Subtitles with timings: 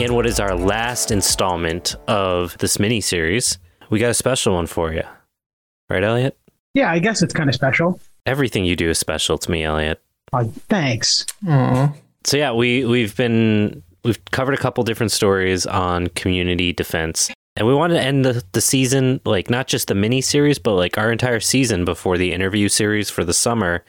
[0.00, 3.58] In what is our last installment of this mini series,
[3.90, 5.02] we got a special one for you.
[5.90, 6.38] Right, Elliot?
[6.72, 8.00] Yeah, I guess it's kind of special.
[8.24, 10.00] Everything you do is special to me, Elliot.
[10.32, 11.26] Uh, thanks.
[11.46, 11.92] Aw.
[12.24, 17.30] So yeah, we we've been we've covered a couple different stories on community defense.
[17.56, 20.76] And we want to end the, the season, like not just the mini series, but
[20.76, 23.84] like our entire season before the interview series for the summer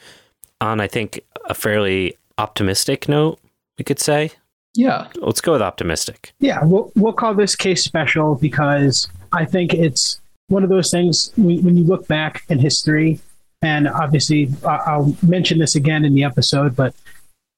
[0.59, 3.39] on I think a fairly optimistic note,
[3.77, 4.31] we could say.
[4.73, 5.07] Yeah.
[5.17, 6.33] Let's go with optimistic.
[6.39, 11.31] Yeah, we'll, we'll call this case special because I think it's one of those things
[11.37, 13.19] when, when you look back in history,
[13.61, 16.95] and obviously I'll mention this again in the episode, but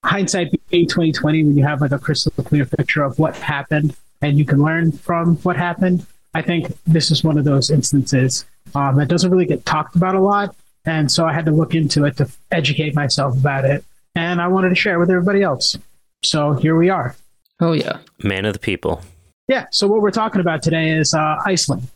[0.04, 4.38] hindsight being 2020, when you have like a crystal clear picture of what happened and
[4.38, 8.98] you can learn from what happened, I think this is one of those instances um,
[8.98, 10.56] that doesn't really get talked about a lot.
[10.86, 13.86] And so I had to look into it to educate myself about it.
[14.16, 15.78] And I wanted to share it with everybody else.
[16.24, 17.16] So here we are.
[17.60, 18.00] Oh yeah.
[18.24, 19.02] Man of the people.
[19.48, 19.66] Yeah.
[19.72, 21.88] So what we're talking about today is uh, Iceland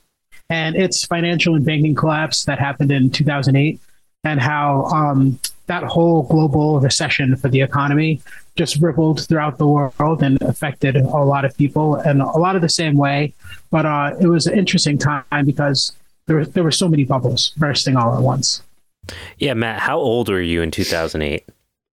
[0.50, 3.80] and its financial and banking collapse that happened in 2008,
[4.23, 8.22] and how um, that whole global recession for the economy
[8.56, 12.62] just rippled throughout the world and affected a lot of people in a lot of
[12.62, 13.34] the same way.
[13.69, 15.94] But uh, it was an interesting time because
[16.25, 18.64] there were, there were so many bubbles bursting all at once.
[19.38, 21.45] Yeah, Matt, how old were you in 2008?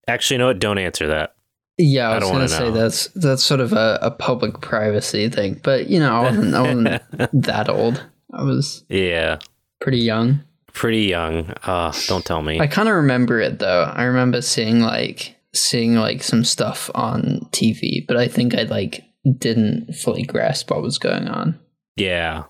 [0.06, 0.58] Actually, you know what?
[0.58, 1.33] Don't answer that.
[1.78, 5.60] Yeah, I I was gonna say that's that's sort of a, a public privacy thing.
[5.62, 7.02] But you know, I wasn't, I wasn't
[7.44, 8.04] that old.
[8.32, 9.38] I was Yeah,
[9.80, 10.40] pretty young.
[10.72, 11.52] pretty young.
[11.64, 12.60] Uh, don't tell me.
[12.60, 13.84] I kind of remember it though.
[13.92, 19.04] I remember seeing like seeing like some stuff on TV, but I think I like
[19.38, 21.58] didn't fully grasp what was going on.
[21.96, 22.44] yeah,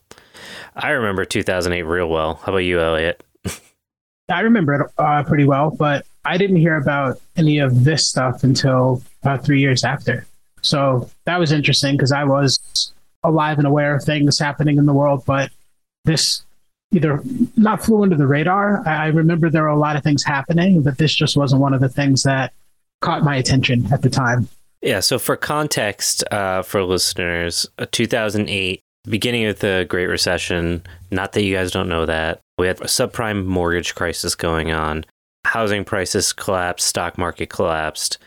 [0.77, 2.35] I remember 2008 real well.
[2.45, 3.23] How about you, Elliot?
[4.29, 8.43] I remember it uh, pretty well, but I didn't hear about any of this stuff
[8.43, 10.27] until about three years after.
[10.61, 12.93] So that was interesting because I was
[13.23, 15.51] alive and aware of things happening in the world, but
[16.05, 16.45] this
[16.93, 17.21] either
[17.57, 18.87] not flew under the radar.
[18.87, 21.75] I I remember there were a lot of things happening, but this just wasn't one
[21.75, 22.53] of the things that
[23.01, 24.49] caught my attention at the time.
[24.83, 31.33] Yeah, so for context uh, for listeners, uh, 2008, beginning of the Great Recession, not
[31.33, 35.05] that you guys don't know that, we had a subprime mortgage crisis going on,
[35.47, 38.19] housing prices collapsed, stock market collapsed,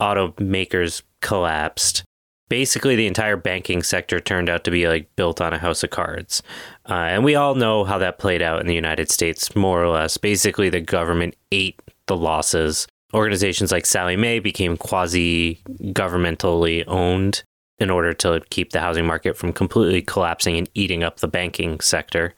[0.00, 2.04] automakers collapsed.
[2.48, 5.90] Basically, the entire banking sector turned out to be like built on a house of
[5.90, 6.42] cards.
[6.88, 9.88] Uh, and we all know how that played out in the United States, more or
[9.88, 10.16] less.
[10.16, 15.60] Basically, the government ate the losses organizations like Sallie Mae became quasi
[15.92, 17.42] governmentally owned
[17.78, 21.80] in order to keep the housing market from completely collapsing and eating up the banking
[21.80, 22.34] sector.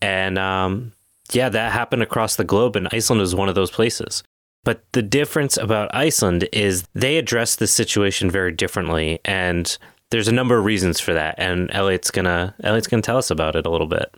[0.00, 0.92] And um,
[1.32, 4.22] yeah, that happened across the globe, and Iceland was one of those places.
[4.68, 9.78] But the difference about Iceland is they address the situation very differently, and
[10.10, 11.36] there's a number of reasons for that.
[11.38, 14.14] And Elliot's gonna Elliot's gonna tell us about it a little bit.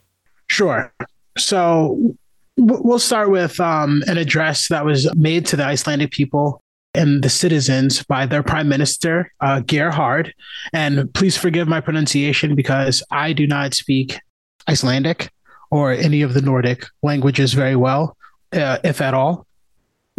[0.48, 0.92] Sure.
[1.38, 2.16] So
[2.56, 6.60] we'll start with um, an address that was made to the Icelandic people
[6.94, 10.34] and the citizens by their prime minister, uh, Gerhard.
[10.72, 14.18] And please forgive my pronunciation because I do not speak
[14.68, 15.30] Icelandic
[15.70, 18.16] or any of the Nordic languages very well,
[18.52, 19.46] uh, if at all.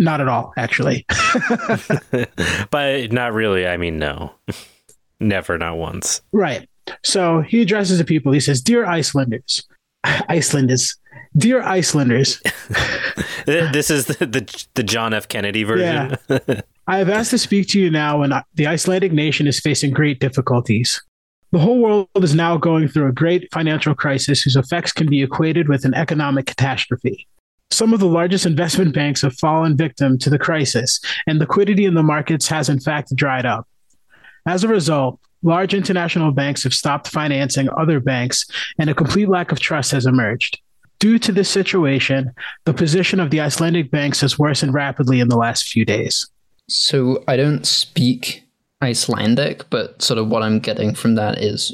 [0.01, 1.05] Not at all, actually.
[2.71, 3.67] but not really.
[3.67, 4.33] I mean, no,
[5.19, 6.23] never, not once.
[6.31, 6.67] Right.
[7.03, 8.31] So he addresses the people.
[8.31, 9.63] He says, Dear Icelanders,
[10.03, 10.97] Icelanders,
[11.37, 12.41] dear Icelanders,
[13.45, 15.27] this is the, the the John F.
[15.27, 16.17] Kennedy version.
[16.87, 20.19] I have asked to speak to you now when the Icelandic nation is facing great
[20.19, 20.99] difficulties.
[21.51, 25.21] The whole world is now going through a great financial crisis whose effects can be
[25.21, 27.27] equated with an economic catastrophe.
[27.71, 31.93] Some of the largest investment banks have fallen victim to the crisis, and liquidity in
[31.93, 33.67] the markets has in fact dried up.
[34.45, 38.45] As a result, large international banks have stopped financing other banks,
[38.77, 40.59] and a complete lack of trust has emerged.
[40.99, 42.31] Due to this situation,
[42.65, 46.29] the position of the Icelandic banks has worsened rapidly in the last few days.
[46.69, 48.43] So I don't speak
[48.83, 51.73] Icelandic, but sort of what I'm getting from that is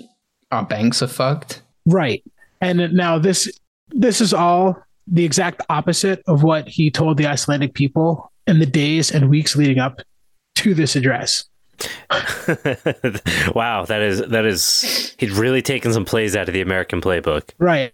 [0.51, 1.61] our banks are fucked.
[1.85, 2.23] Right.
[2.61, 3.51] And now this
[3.89, 4.77] this is all
[5.07, 9.55] the exact opposite of what he told the Icelandic people in the days and weeks
[9.55, 10.01] leading up
[10.55, 11.45] to this address.
[13.53, 17.49] wow, that is that is he'd really taken some plays out of the American playbook.
[17.59, 17.93] Right.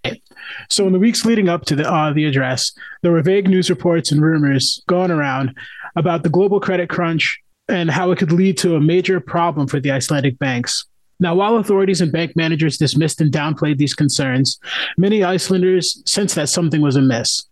[0.69, 2.71] So in the weeks leading up to the uh, the address,
[3.01, 5.53] there were vague news reports and rumors going around
[5.97, 9.79] about the global credit crunch and how it could lead to a major problem for
[9.79, 10.85] the Icelandic banks.
[11.23, 14.59] Now, while authorities and bank managers dismissed and downplayed these concerns,
[14.97, 17.45] many Icelanders sensed that something was amiss.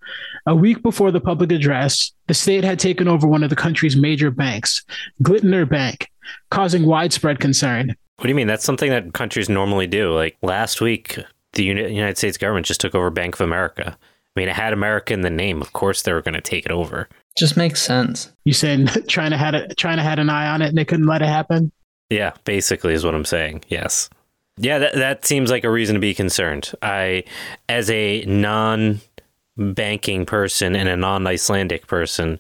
[0.46, 3.96] A week before the public address, the state had taken over one of the country's
[3.96, 4.84] major banks,
[5.24, 6.12] Glitnir Bank,
[6.50, 7.96] causing widespread concern.
[8.18, 8.48] What do you mean?
[8.48, 10.14] That's something that countries normally do.
[10.14, 11.18] Like last week,
[11.54, 13.98] the United States government just took over Bank of America.
[13.98, 15.62] I mean, it had America in the name.
[15.62, 17.08] Of course, they were going to take it over.
[17.38, 18.34] Just makes sense.
[18.44, 21.22] You saying China had a, China had an eye on it and they couldn't let
[21.22, 21.72] it happen?
[22.12, 23.64] Yeah, basically is what I'm saying.
[23.70, 24.10] Yes.
[24.58, 26.74] Yeah, that that seems like a reason to be concerned.
[26.82, 27.24] I,
[27.70, 32.38] as a non-banking person and a non-Icelandic person,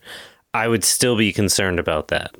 [0.53, 2.35] I would still be concerned about that.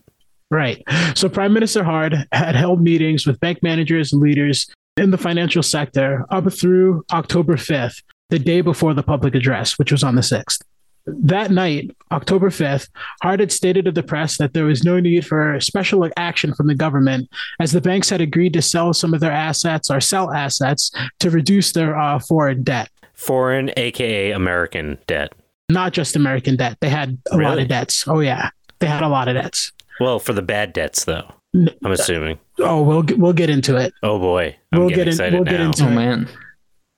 [0.52, 0.84] Right.
[1.16, 5.64] So Prime Minister Hard had held meetings with bank managers and leaders in the financial
[5.64, 10.22] sector up through October 5th, the day before the public address, which was on the
[10.22, 10.62] 6th.
[11.06, 12.90] That night, October 5th,
[13.24, 16.68] Hard had stated to the press that there was no need for special action from
[16.68, 20.32] the government as the banks had agreed to sell some of their assets or sell
[20.32, 22.90] assets to reduce their uh, foreign debt.
[23.14, 25.34] Foreign, aka American debt.
[25.70, 26.78] Not just American debt.
[26.82, 28.08] They had a lot of debts.
[28.08, 28.50] Oh, yeah.
[28.80, 29.72] They had a lot of debts.
[30.00, 31.32] Well, for the bad debts, though.
[31.54, 32.40] I'm assuming.
[32.60, 33.94] Oh, we'll, get- we'll get into it.
[34.04, 35.96] Oh boy, I'm We'll get in- excited we'll get into- Oh Right.
[35.96, 36.30] man.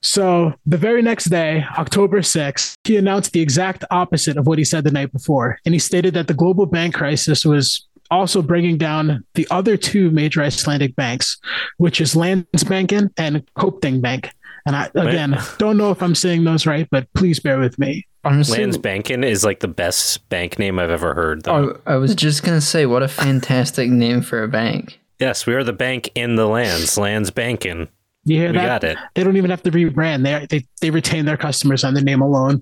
[0.03, 4.65] So the very next day, October 6th, he announced the exact opposite of what he
[4.65, 5.57] said the night before.
[5.65, 10.11] And he stated that the global bank crisis was also bringing down the other two
[10.11, 11.37] major Icelandic banks,
[11.77, 14.29] which is Landsbanken and Kaupthing Bank.
[14.65, 18.05] And I, again, don't know if I'm saying those right, but please bear with me.
[18.23, 21.43] Honestly, Landsbanken is like the best bank name I've ever heard.
[21.43, 21.71] Though.
[21.71, 24.99] oh, I was just gonna say, what a fantastic name for a bank.
[25.19, 26.95] Yes, we are the bank in the lands.
[26.95, 27.89] Landsbanken.
[28.25, 28.81] You hear We that?
[28.81, 28.97] got it.
[29.15, 30.23] They don't even have to rebrand.
[30.23, 32.61] They, they, they retain their customers on the name alone.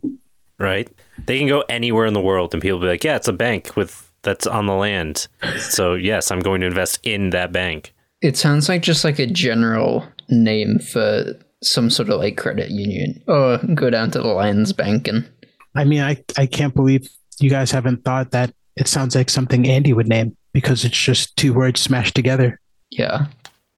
[0.59, 0.89] right?
[1.25, 3.75] They can go anywhere in the world and people be like, "Yeah, it's a bank
[3.75, 5.27] with that's on the land."
[5.59, 7.93] So, yes, I'm going to invest in that bank.
[8.21, 11.25] It sounds like just like a general name for
[11.63, 13.21] some sort of like credit union.
[13.27, 15.29] Or go down to the Lions Bank and
[15.75, 17.07] I mean, I, I can't believe
[17.39, 21.35] you guys haven't thought that it sounds like something Andy would name because it's just
[21.37, 22.59] two words smashed together.
[22.89, 23.27] yeah.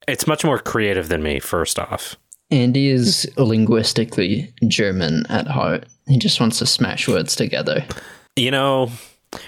[0.07, 2.15] It's much more creative than me, first off.
[2.51, 5.85] Andy is linguistically German at heart.
[6.07, 7.85] He just wants to smash words together.
[8.35, 8.91] You know,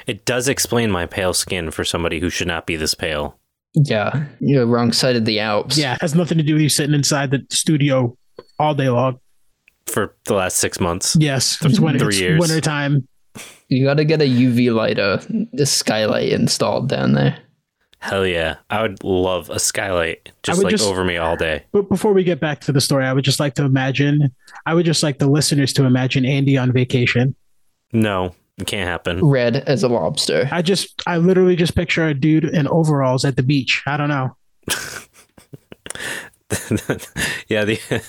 [0.07, 3.37] it does explain my pale skin for somebody who should not be this pale.
[3.73, 5.77] Yeah, you're wrong side of the Alps.
[5.77, 8.17] Yeah, has nothing to do with you sitting inside the studio
[8.57, 9.19] all day long.
[9.87, 11.15] For the last six months.
[11.19, 12.39] Yes, it's winter, Three it's years.
[12.39, 13.07] winter time.
[13.67, 15.19] You got to get a UV lighter,
[15.51, 17.37] the skylight installed down there.
[17.99, 18.57] Hell yeah.
[18.69, 21.63] I would love a skylight just like just- over me all day.
[21.71, 24.33] But before we get back to the story, I would just like to imagine,
[24.65, 27.35] I would just like the listeners to imagine Andy on vacation.
[27.93, 29.25] No, it can't happen.
[29.25, 30.47] Red as a lobster.
[30.51, 33.81] I just, I literally just picture a dude in overalls at the beach.
[33.87, 34.35] I don't know.
[37.47, 37.79] yeah, the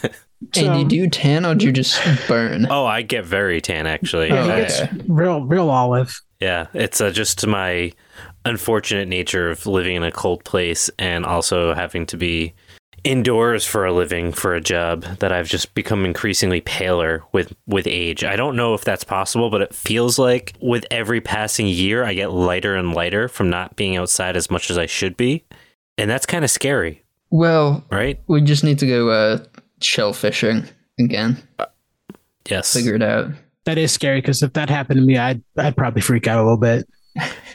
[0.52, 1.98] So, Andy, do you tan or do you just
[2.28, 2.66] burn?
[2.68, 4.28] Oh, I get very tan actually.
[4.28, 4.60] yeah, he Okay.
[4.92, 6.20] gets real, real olive.
[6.40, 7.92] Yeah, it's uh, just my
[8.46, 12.54] unfortunate nature of living in a cold place and also having to be
[13.04, 17.86] indoors for a living for a job that I've just become increasingly paler with with
[17.86, 18.24] age.
[18.24, 22.14] I don't know if that's possible, but it feels like with every passing year I
[22.14, 25.44] get lighter and lighter from not being outside as much as I should be.
[25.98, 28.20] And that's kind of scary, Well, right?
[28.26, 29.38] we just need to go uh,
[29.80, 30.64] shell fishing
[30.98, 31.42] again.
[32.48, 32.72] Yes.
[32.72, 33.30] Figure it out.
[33.64, 36.42] That is scary because if that happened to me, I'd, I'd probably freak out a
[36.42, 36.86] little bit.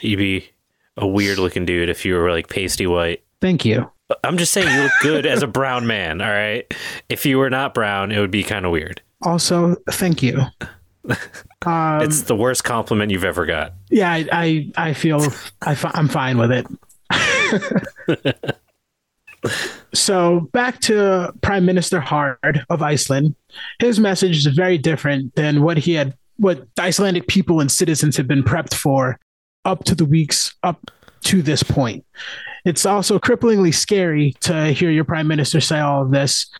[0.00, 0.50] You'd be
[0.96, 3.22] a weird looking dude if you were like pasty white.
[3.40, 3.90] Thank you.
[4.24, 6.72] I'm just saying you look good as a brown man, all right?
[7.08, 9.00] If you were not brown, it would be kind of weird.
[9.22, 10.40] Also, thank you.
[11.64, 13.74] Um, It's the worst compliment you've ever got.
[13.90, 15.20] yeah, I, I, I feel
[15.62, 16.66] I fi- I'm fine with it.
[19.94, 23.34] so back to Prime Minister Hard of Iceland.
[23.78, 28.26] His message is very different than what he had, what Icelandic people and citizens have
[28.28, 29.18] been prepped for
[29.64, 30.90] up to the weeks up
[31.22, 32.04] to this point.
[32.64, 36.50] It's also cripplingly scary to hear your prime minister say all of this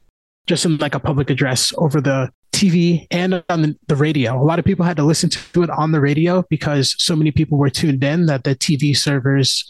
[0.47, 4.41] just in like a public address over the TV and on the, radio.
[4.41, 7.31] A lot of people had to listen to it on the radio because so many
[7.31, 9.65] people were tuned in that the TV servers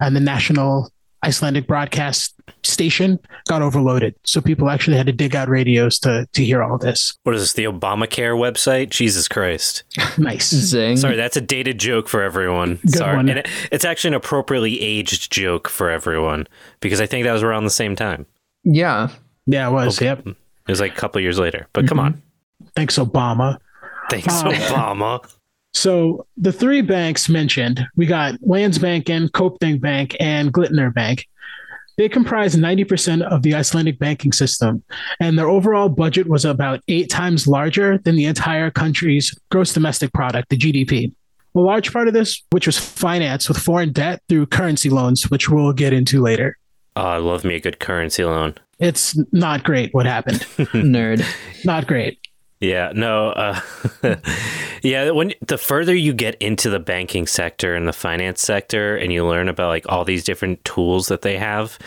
[0.00, 0.90] and the national
[1.24, 4.14] Icelandic broadcast station got overloaded.
[4.24, 7.16] So people actually had to dig out radios to to hear all this.
[7.22, 8.90] What is this, the Obamacare website?
[8.90, 9.84] Jesus Christ.
[10.18, 10.50] Nice.
[10.50, 10.96] Zing.
[10.96, 12.76] Sorry, that's a dated joke for everyone.
[12.76, 13.16] Good Sorry.
[13.16, 13.28] one.
[13.28, 16.46] And it, it's actually an appropriately aged joke for everyone
[16.80, 18.26] because I think that was around the same time.
[18.62, 19.08] Yeah.
[19.46, 19.98] Yeah, it was.
[19.98, 20.06] Okay.
[20.06, 20.26] Yep.
[20.26, 20.36] It
[20.68, 21.66] was like a couple years later.
[21.72, 22.06] But come mm-hmm.
[22.06, 22.22] on.
[22.76, 23.58] Thanks, Obama.
[24.10, 24.26] Thanks.
[24.28, 25.24] Obama.
[25.74, 31.26] So the three banks mentioned, we got Landsbanken, Kaupthing Bank, and Glitnir Bank.
[31.96, 34.82] They comprise 90% of the Icelandic banking system,
[35.20, 40.12] and their overall budget was about eight times larger than the entire country's gross domestic
[40.12, 41.12] product, the GDP.
[41.54, 45.48] A large part of this, which was financed with foreign debt through currency loans, which
[45.48, 46.58] we'll get into later.
[46.96, 48.54] Oh, I love me a good currency loan.
[48.80, 50.40] It's not great what happened.
[50.72, 51.24] Nerd.
[51.64, 52.18] not great.
[52.64, 53.60] Yeah, no, uh,
[54.82, 55.10] yeah.
[55.10, 59.26] When the further you get into the banking sector and the finance sector, and you
[59.26, 61.78] learn about like all these different tools that they have,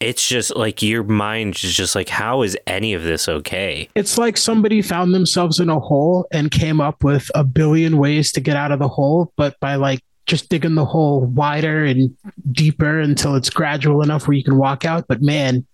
[0.00, 3.90] it's just like your mind is just like, how is any of this okay?
[3.94, 8.32] It's like somebody found themselves in a hole and came up with a billion ways
[8.32, 12.16] to get out of the hole, but by like just digging the hole wider and
[12.52, 15.04] deeper until it's gradual enough where you can walk out.
[15.08, 15.66] But man,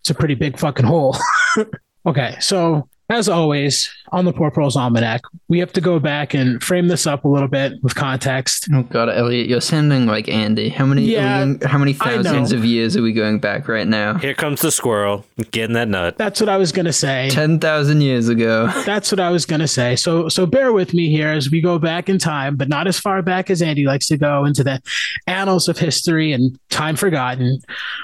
[0.00, 1.16] it's a pretty big fucking hole.
[2.06, 6.62] okay, so as always, on the Poor Proles Almanac, we have to go back and
[6.62, 8.68] frame this up a little bit with context.
[8.72, 10.68] Oh god, Elliot, you're sounding like Andy.
[10.68, 14.18] How many Yeah, we- how many thousands of years are we going back right now?
[14.18, 16.18] Here comes the squirrel getting that nut.
[16.18, 17.30] That's what I was gonna say.
[17.30, 18.66] Ten thousand years ago.
[18.84, 19.96] That's what I was gonna say.
[19.96, 22.98] So so bear with me here as we go back in time, but not as
[22.98, 24.82] far back as Andy likes to go into the
[25.26, 27.58] annals of history and time forgotten.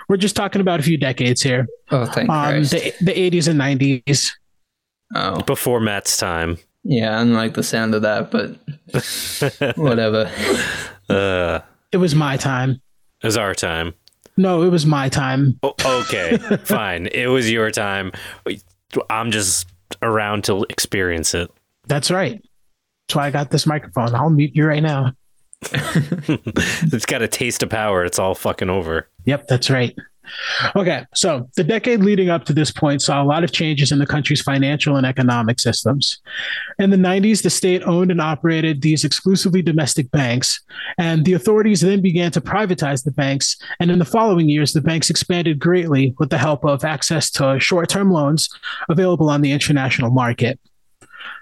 [0.09, 1.67] We're just talking about a few decades here.
[1.91, 2.71] Oh thank Um Christ.
[2.73, 4.33] the the 80s and 90s.
[5.15, 5.41] Oh.
[5.43, 6.59] Before Matt's time.
[6.85, 10.31] Yeah, I don't like the sound of that, but whatever.
[11.09, 11.61] Uh,
[11.93, 12.81] It was my time.
[13.23, 13.95] it was our time.
[14.37, 15.59] No, it was my time.
[15.63, 17.07] Oh, okay, fine.
[17.07, 18.13] It was your time.
[19.09, 19.67] I'm just
[20.03, 21.51] around to experience it.
[21.87, 22.43] That's right.
[23.09, 24.15] That's why I got this microphone.
[24.15, 25.13] I'll mute you right now.
[25.73, 28.05] it's got a taste of power.
[28.05, 29.09] It's all fucking over.
[29.25, 29.95] Yep, that's right.
[30.75, 33.99] Okay, so the decade leading up to this point saw a lot of changes in
[33.99, 36.21] the country's financial and economic systems.
[36.79, 40.63] In the 90s, the state owned and operated these exclusively domestic banks,
[40.99, 43.57] and the authorities then began to privatize the banks.
[43.81, 47.59] And in the following years, the banks expanded greatly with the help of access to
[47.61, 48.49] short term loans
[48.89, 50.59] available on the international market.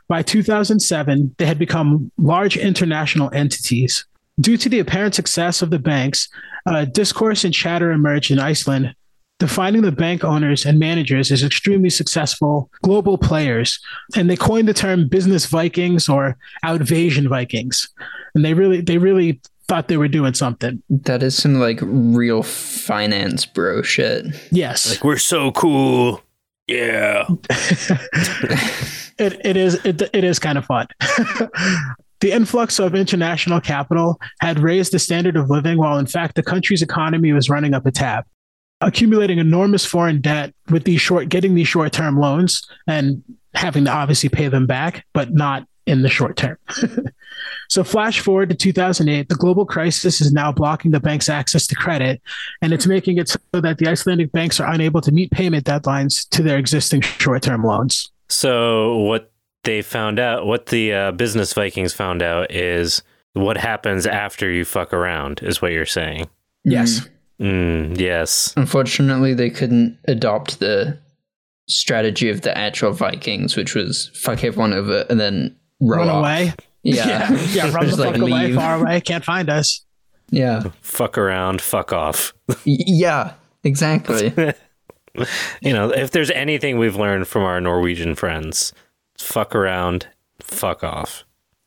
[0.09, 4.05] By 2007, they had become large international entities.
[4.43, 6.29] Due to the apparent success of the banks,
[6.67, 8.95] uh, discourse and chatter emerged in Iceland,
[9.39, 13.81] defining the bank owners and managers as extremely successful global players.
[14.15, 17.89] And they coined the term business Vikings or outvasion Vikings.
[18.35, 20.83] And they really, they really thought they were doing something.
[20.91, 24.27] That is some like real finance bro shit.
[24.51, 24.91] Yes.
[24.91, 26.21] Like we're so cool.
[26.67, 27.27] Yeah.
[29.19, 30.87] it, it is it, it is kind of fun.
[32.23, 36.43] the influx of international capital had raised the standard of living while in fact the
[36.43, 38.25] country's economy was running up a tab.
[38.81, 43.23] Accumulating enormous foreign debt with these short getting these short-term loans and
[43.55, 46.57] having to obviously pay them back but not in the short term.
[47.69, 51.75] So flash forward to 2008 the global crisis is now blocking the bank's access to
[51.75, 52.23] credit
[52.61, 56.29] and it's making it so that the icelandic banks are unable to meet payment deadlines
[56.29, 58.13] to their existing short-term loans.
[58.29, 59.32] So what
[59.65, 63.03] they found out, what the uh, business Vikings found out, is
[63.35, 65.41] what happens after you fuck around.
[65.43, 66.29] Is what you're saying?
[66.65, 67.09] yes
[67.43, 68.55] Mm, yes.
[68.57, 70.97] Unfortunately, they couldn't adopt the
[71.69, 76.21] strategy of the actual Vikings, which was fuck everyone over and then row run off.
[76.21, 76.55] away.
[76.85, 79.01] Yeah, yeah, yeah run the Just, fuck like, away, far away.
[79.01, 79.85] Can't find us.
[80.31, 81.61] Yeah, Fuck around.
[81.61, 82.33] Fuck off.
[82.65, 84.33] Yeah, exactly.
[85.61, 88.73] you know, if there's anything we've learned from our Norwegian friends,
[89.23, 90.07] fuck around.
[90.41, 91.25] Fuck off.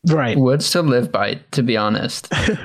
[0.08, 0.36] Right.
[0.36, 2.32] Words to live by, to be honest.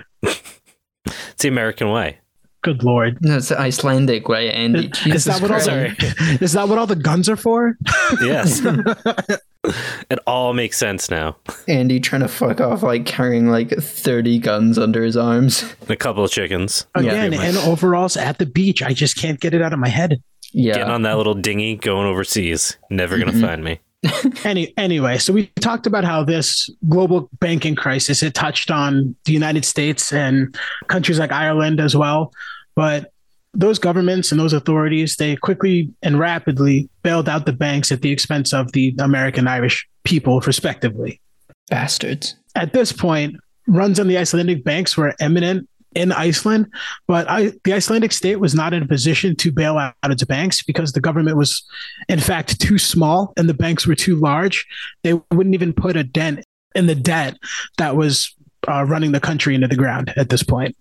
[1.04, 2.20] It's the American way.
[2.62, 3.18] Good lord.
[3.22, 4.86] No, it's the Icelandic way, Andy.
[4.86, 7.76] Is Jesus that what all the, is that what all the guns are for?
[8.22, 8.62] Yes.
[10.12, 11.38] it all makes sense now.
[11.68, 15.66] Andy trying to fuck off, like carrying like 30 guns under his arms.
[15.90, 16.86] A couple of chickens.
[16.94, 17.50] Again, Yeah.
[17.50, 18.84] in overalls at the beach.
[18.84, 20.22] I just can't get it out of my head.
[20.54, 20.76] Yeah.
[20.76, 22.78] Getting on that little dinghy going overseas.
[22.92, 23.46] Never going to Mm-hmm.
[23.48, 23.80] find me.
[24.43, 29.34] Any anyway, so we talked about how this global banking crisis it touched on the
[29.34, 30.55] United States and
[30.88, 32.34] countries like Ireland as well,
[32.75, 33.12] but
[33.53, 38.10] those governments and those authorities they quickly and rapidly bailed out the banks at the
[38.10, 41.22] expense of the American Irish people respectively.
[41.70, 42.36] Bastards.
[42.55, 43.36] At this point,
[43.67, 46.68] runs on the Icelandic banks were imminent in Iceland,
[47.08, 50.64] but I, the Icelandic state was not in a position to bail out its banks
[50.64, 51.64] because the government was,
[52.08, 54.66] in fact, too small and the banks were too large.
[55.04, 56.46] They wouldn't even put a dent
[56.76, 57.38] in the debt
[57.78, 58.34] that was
[58.68, 60.76] uh, running the country into the ground at this point.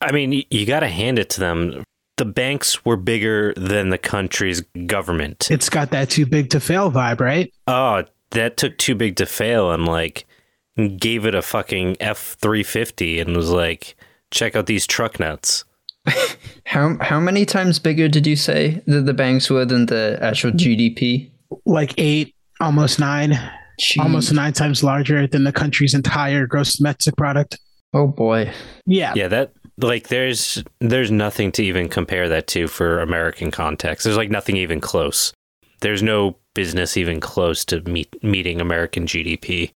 [0.00, 1.84] I mean, you got to hand it to them.
[2.16, 5.50] The banks were bigger than the country's government.
[5.50, 7.52] It's got that too big to fail vibe, right?
[7.66, 10.26] Oh, that took too big to fail and like
[10.96, 13.96] gave it a fucking F 350 and was like,
[14.32, 15.64] check out these truck nuts.
[16.64, 20.50] How how many times bigger did you say that the banks were than the actual
[20.50, 21.30] GDP?
[21.66, 23.38] Like eight, almost nine.
[23.98, 27.58] almost nine times larger than the country's entire gross domestic product.
[27.94, 28.50] Oh boy.
[28.86, 29.12] Yeah.
[29.14, 34.04] Yeah, that like there's there's nothing to even compare that to for American context.
[34.04, 35.32] There's like nothing even close.
[35.80, 39.72] There's no business even close to meet, meeting American GDP.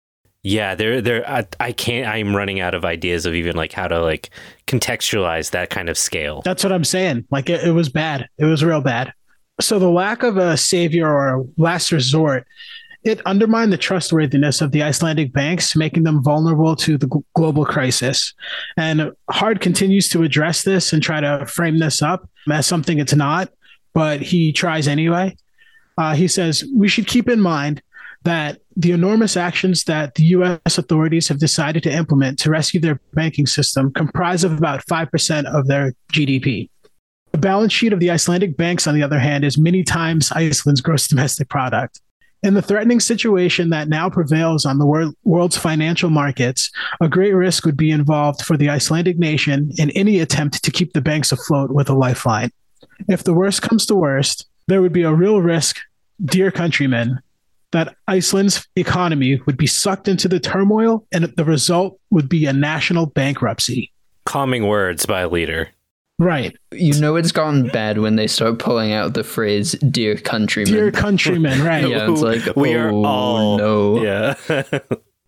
[0.45, 3.89] Yeah, there there I, I can't I'm running out of ideas of even like how
[3.89, 4.29] to like
[4.67, 6.43] contextualize that kind of scale.
[6.43, 7.27] That's what I'm saying.
[7.31, 8.29] Like it, it was bad.
[8.39, 9.13] It was real bad.
[9.61, 12.47] So the lack of a savior or a last resort
[13.05, 18.33] it undermined the trustworthiness of the Icelandic banks, making them vulnerable to the global crisis.
[18.79, 23.15] And Hard continues to address this and try to frame this up as something it's
[23.15, 23.51] not,
[23.93, 25.37] but he tries anyway.
[25.99, 27.83] Uh, he says, We should keep in mind
[28.25, 33.01] that the enormous actions that the US authorities have decided to implement to rescue their
[33.13, 36.69] banking system comprise of about 5% of their GDP.
[37.33, 40.81] The balance sheet of the Icelandic banks, on the other hand, is many times Iceland's
[40.81, 42.01] gross domestic product.
[42.43, 47.33] In the threatening situation that now prevails on the wor- world's financial markets, a great
[47.33, 51.33] risk would be involved for the Icelandic nation in any attempt to keep the banks
[51.33, 52.51] afloat with a lifeline.
[53.09, 55.79] If the worst comes to worst, there would be a real risk,
[56.25, 57.19] dear countrymen,
[57.75, 62.53] that Iceland's economy would be sucked into the turmoil and the result would be a
[62.53, 63.93] national bankruptcy.
[64.25, 65.69] Calming words by a leader.
[66.21, 66.57] Right.
[66.71, 70.93] You know it's gone bad when they start pulling out the phrase "dear countrymen." Dear
[70.93, 71.89] countrymen, right?
[71.89, 74.03] yeah, it's like we are oh, all no.
[74.03, 74.35] Yeah.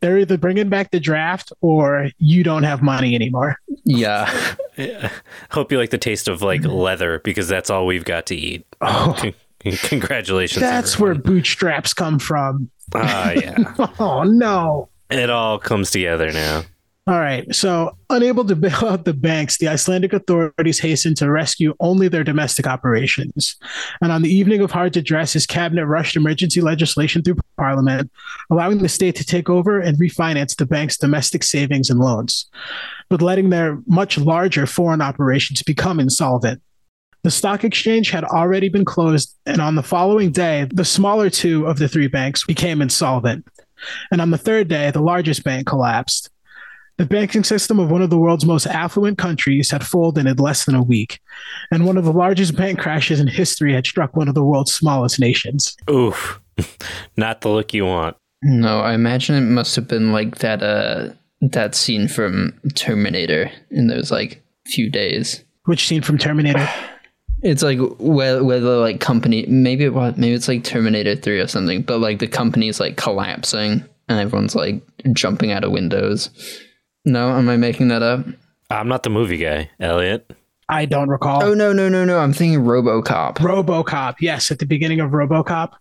[0.00, 3.57] They're either bringing back the draft or you don't have money anymore.
[3.85, 4.55] Yeah.
[4.76, 5.11] yeah.
[5.50, 8.65] Hope you like the taste of like leather because that's all we've got to eat.
[8.81, 9.35] Oh, Con-
[9.82, 10.61] Congratulations.
[10.61, 11.14] that's everyone.
[11.14, 12.70] where bootstraps come from.
[12.94, 13.56] Ah, yeah.
[13.99, 14.88] Oh no.
[15.11, 16.62] it all comes together now.
[17.08, 17.54] All right.
[17.54, 22.25] So, unable to bail out the banks, the Icelandic authorities hastened to rescue only their
[22.25, 23.54] domestic operations.
[24.02, 28.11] And on the evening of Hard's address, his cabinet rushed emergency legislation through Parliament,
[28.50, 32.50] allowing the state to take over and refinance the bank's domestic savings and loans,
[33.09, 36.61] but letting their much larger foreign operations become insolvent.
[37.27, 41.67] The stock exchange had already been closed, and on the following day, the smaller two
[41.67, 43.49] of the three banks became insolvent.
[44.12, 46.31] And on the third day, the largest bank collapsed.
[46.99, 50.67] The banking system of one of the world's most affluent countries had folded in less
[50.67, 51.19] than a week,
[51.73, 54.73] and one of the largest bank crashes in history had struck one of the world's
[54.73, 55.77] smallest nations.
[55.91, 56.41] Oof.
[57.17, 58.17] Not the look you want.
[58.45, 60.62] No, I imagine it must have been like that.
[60.62, 61.09] Uh,
[61.41, 65.43] that scene from Terminator in those like few days.
[65.65, 66.69] Which scene from Terminator?
[67.42, 71.38] It's like where where the like company maybe it was maybe it's like Terminator Three
[71.38, 76.31] or something, but like the company's like collapsing and everyone's like jumping out of windows.
[77.05, 78.27] No, am I making that up?
[78.70, 80.31] I'm not the movie guy, Elliot.
[80.68, 81.42] I don't recall.
[81.44, 82.18] Oh no no no no!
[82.18, 83.37] I'm thinking RoboCop.
[83.37, 84.16] RoboCop.
[84.20, 85.75] Yes, at the beginning of RoboCop,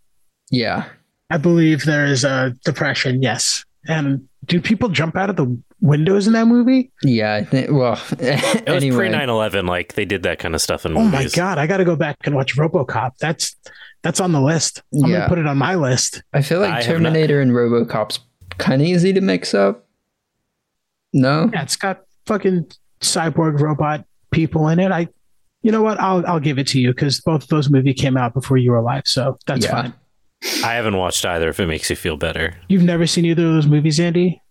[0.51, 0.87] Yeah,
[1.31, 3.23] I believe there is a depression.
[3.23, 6.91] Yes, and do people jump out of the windows in that movie?
[7.03, 7.33] yeah.
[7.35, 7.71] I think.
[7.71, 9.65] Well, It was anyway, pre 9 11.
[9.67, 11.07] Like they did that kind of stuff in movies.
[11.07, 13.17] Oh my god, I got to go back and watch RoboCop.
[13.19, 13.55] That's
[14.03, 14.83] that's on the list.
[14.93, 15.17] I'm Yeah.
[15.17, 16.21] gonna put it on my list.
[16.33, 18.19] I feel I like have not- Terminator and RoboCop's
[18.57, 19.85] kind of easy to mix up.
[21.13, 22.71] No, Yeah, it's got fucking
[23.01, 24.91] cyborg robot people in it.
[24.91, 25.07] I,
[25.61, 25.99] you know what?
[25.99, 28.71] I'll I'll give it to you because both of those movies came out before you
[28.71, 29.71] were alive, so that's Yeah.
[29.81, 29.93] fine.
[30.63, 32.55] I haven't watched either if it makes you feel better.
[32.67, 34.41] You've never seen either of those movies, Andy?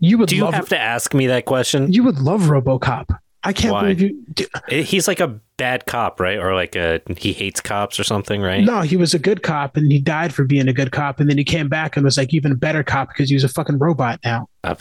[0.00, 1.92] You would Do you love have to ask me that question?
[1.92, 3.16] you would love RoboCop.
[3.42, 3.94] I can't Why?
[3.94, 4.82] believe you.
[4.82, 6.36] He's like a bad cop, right?
[6.38, 8.64] Or like a he hates cops or something, right?
[8.64, 11.30] No, he was a good cop and he died for being a good cop, and
[11.30, 13.48] then he came back and was like even a better cop because he was a
[13.48, 14.48] fucking robot now.
[14.64, 14.74] Uh,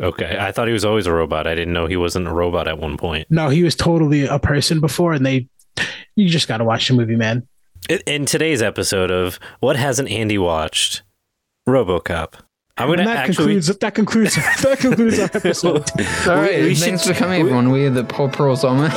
[0.00, 0.38] okay.
[0.40, 1.46] I thought he was always a robot.
[1.46, 3.26] I didn't know he wasn't a robot at one point.
[3.30, 5.48] No, he was totally a person before, and they.
[6.16, 7.46] You just got to watch the movie, man.
[7.88, 11.02] In- In today's episode of What Hasn't Andy Watched?
[11.68, 12.34] Robocop.
[12.76, 13.34] I'm going And to that actually.
[13.46, 15.84] concludes that concludes that concludes our episode.
[16.28, 16.62] all right.
[16.62, 17.70] we thanks should- for coming, we- everyone.
[17.70, 18.94] We are the Poor Proles Almanac.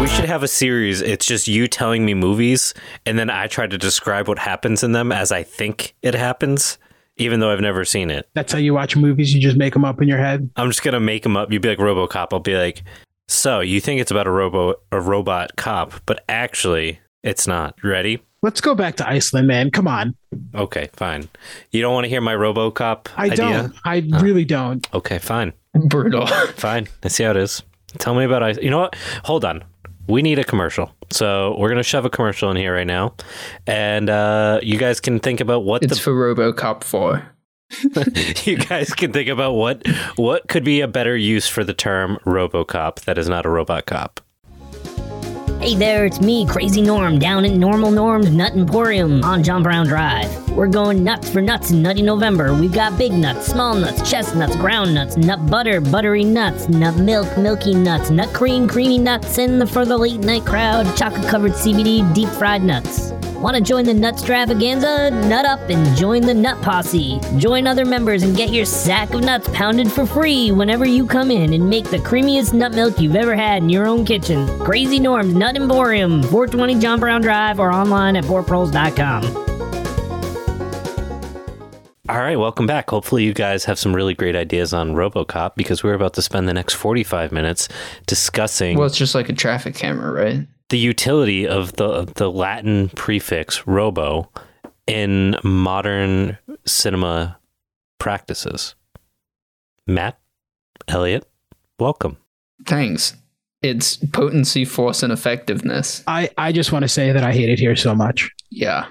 [0.00, 1.00] We should have a series.
[1.00, 2.74] It's just you telling me movies,
[3.06, 6.78] and then I try to describe what happens in them as I think it happens,
[7.16, 8.28] even though I've never seen it.
[8.34, 9.32] That's how you watch movies.
[9.34, 10.50] You just make them up in your head.
[10.56, 11.50] I'm just gonna make them up.
[11.52, 12.28] You'd be like RoboCop.
[12.32, 12.82] I'll be like,
[13.28, 17.74] so you think it's about a robo a robot cop, but actually it's not.
[17.82, 18.22] Ready?
[18.42, 19.70] Let's go back to Iceland, man.
[19.70, 20.14] Come on.
[20.54, 21.28] Okay, fine.
[21.70, 23.36] You don't want to hear my RoboCop I idea?
[23.36, 23.74] don't.
[23.84, 24.86] I really don't.
[24.94, 25.54] Okay, fine,
[25.86, 26.26] Brutal.
[26.56, 26.86] fine.
[27.02, 27.62] Let's see how it is.
[27.98, 28.58] Tell me about ice.
[28.60, 28.96] You know what?
[29.24, 29.64] Hold on.
[30.06, 33.14] We need a commercial, so we're gonna shove a commercial in here right now,
[33.66, 37.26] and uh, you guys can think about what It's the for RoboCop Four.
[38.44, 42.18] you guys can think about what what could be a better use for the term
[42.26, 44.20] RoboCop that is not a robot cop.
[45.64, 49.86] Hey there, it's me, Crazy Norm, down at Normal Norm's Nut Emporium on John Brown
[49.86, 50.50] Drive.
[50.50, 52.52] We're going nuts for nuts in Nutty November.
[52.52, 57.38] We've got big nuts, small nuts, chestnuts, ground nuts, nut butter, buttery nuts, nut milk,
[57.38, 62.14] milky nuts, nut cream, creamy nuts, and for the late night crowd, chocolate covered CBD
[62.14, 63.14] deep fried nuts.
[63.44, 65.28] Want to join the Nutstravaganza?
[65.28, 67.20] Nut up and join the Nut Posse.
[67.36, 71.30] Join other members and get your sack of nuts pounded for free whenever you come
[71.30, 74.48] in and make the creamiest nut milk you've ever had in your own kitchen.
[74.60, 79.24] Crazy Norm's Nut Emporium, 420 John Brown Drive, or online at poorproles.com.
[82.08, 82.88] All right, welcome back.
[82.88, 86.48] Hopefully, you guys have some really great ideas on Robocop because we're about to spend
[86.48, 87.68] the next 45 minutes
[88.06, 90.46] discussing Well, it's just like a traffic camera, right?
[90.74, 94.28] The utility of the the Latin prefix robo
[94.88, 97.38] in modern cinema
[98.00, 98.74] practices.
[99.86, 100.18] Matt,
[100.88, 101.28] Elliot,
[101.78, 102.16] welcome.
[102.66, 103.14] Thanks.
[103.62, 106.02] It's potency, force, and effectiveness.
[106.08, 108.28] I, I just want to say that I hate it here so much.
[108.50, 108.88] Yeah.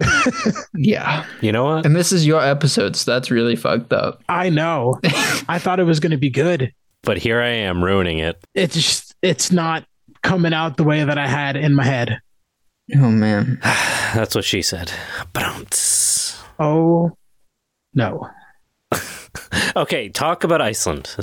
[0.74, 1.24] yeah.
[1.40, 1.86] You know what?
[1.86, 4.24] And this is your episode, so that's really fucked up.
[4.28, 4.98] I know.
[5.04, 6.72] I thought it was going to be good.
[7.02, 8.44] But here I am ruining it.
[8.54, 9.86] It's just, it's not
[10.22, 12.20] coming out the way that I had in my head.
[12.94, 13.58] Oh man.
[14.14, 14.92] That's what she said.
[15.32, 16.42] Ba-dum-ts.
[16.58, 17.16] Oh,
[17.94, 18.28] no.
[19.76, 21.14] Okay, talk about Iceland.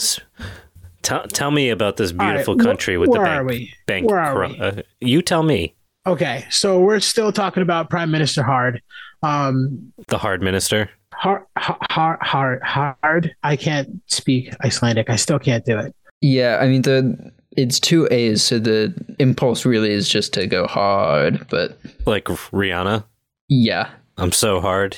[1.01, 3.41] Tell, tell me about this beautiful wh- country with the where bank.
[3.41, 3.73] are we?
[3.87, 4.79] bank Where are corru- we?
[4.79, 5.73] uh, you tell me,
[6.05, 8.81] Okay, so we're still talking about Prime Minister Hard.
[9.23, 10.89] Um, the hard minister.
[11.13, 13.35] hard, hard, hard, hard.
[13.41, 15.09] I can't speak Icelandic.
[15.09, 15.95] I still can't do it.
[16.21, 20.67] Yeah, I mean the it's two A's, so the impulse really is just to go
[20.67, 23.03] hard, but Like Rihanna.
[23.49, 23.89] yeah.
[24.17, 24.97] I'm so hard.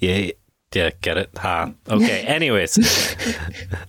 [0.00, 0.30] Yeah,
[0.74, 1.30] yeah, get it?
[1.36, 1.70] Huh.
[1.88, 2.20] Okay.
[2.26, 2.76] Anyways,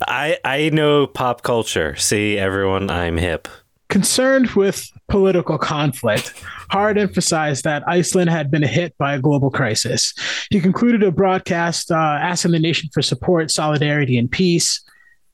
[0.07, 1.95] I I know pop culture.
[1.95, 3.47] See, everyone, I'm hip.
[3.89, 6.33] Concerned with political conflict,
[6.69, 10.13] Hard emphasized that Iceland had been hit by a global crisis.
[10.51, 14.83] He concluded a broadcast uh, asking the nation for support, solidarity, and peace.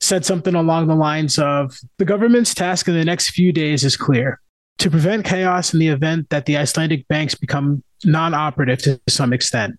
[0.04, 3.96] Said something along the lines of The government's task in the next few days is
[3.96, 4.38] clear
[4.76, 9.32] to prevent chaos in the event that the Icelandic banks become non operative to some
[9.32, 9.78] extent.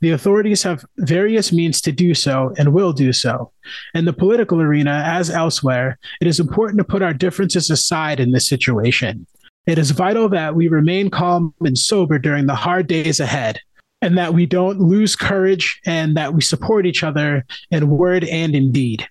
[0.00, 3.52] The authorities have various means to do so and will do so.
[3.94, 8.32] In the political arena, as elsewhere, it is important to put our differences aside in
[8.32, 9.24] this situation.
[9.68, 13.60] It is vital that we remain calm and sober during the hard days ahead,
[14.02, 18.56] and that we don't lose courage and that we support each other in word and
[18.56, 19.06] in deed.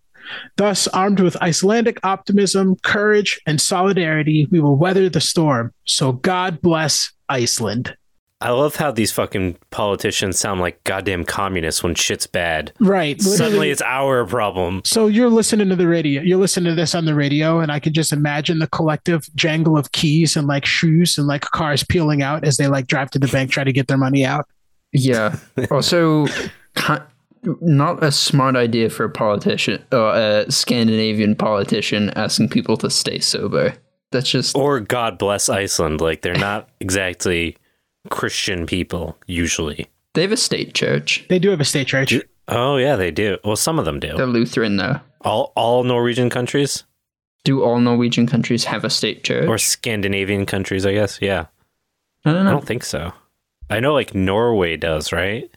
[0.57, 5.73] Thus, armed with Icelandic optimism, courage, and solidarity, we will weather the storm.
[5.85, 7.95] So, God bless Iceland.
[8.41, 12.71] I love how these fucking politicians sound like goddamn communists when shit's bad.
[12.79, 13.21] Right.
[13.21, 14.81] Suddenly it's our problem.
[14.85, 16.21] So you're listening to the radio.
[16.21, 19.77] You're listening to this on the radio, and I can just imagine the collective jangle
[19.77, 23.19] of keys and like shoes and like cars peeling out as they like drive to
[23.19, 24.45] the bank, try to get their money out.
[24.93, 25.35] Yeah.
[25.69, 26.25] Also,
[26.75, 27.03] ki-
[27.61, 33.19] not a smart idea for a politician or a Scandinavian politician asking people to stay
[33.19, 33.73] sober.
[34.11, 36.01] That's just Or God bless Iceland.
[36.01, 37.57] Like they're not exactly
[38.09, 39.87] Christian people usually.
[40.13, 41.25] they have a state church.
[41.29, 42.13] They do have a state church.
[42.47, 43.37] Oh yeah, they do.
[43.43, 44.15] Well, some of them do.
[44.17, 44.25] They're.
[44.25, 44.99] Lutheran though.
[45.21, 46.83] All all Norwegian countries
[47.43, 49.47] Do all Norwegian countries have a state church?
[49.47, 51.19] or Scandinavian countries, I guess.
[51.21, 51.45] Yeah.
[52.25, 53.13] I don't I don't think so.
[53.69, 55.49] I know like Norway does, right?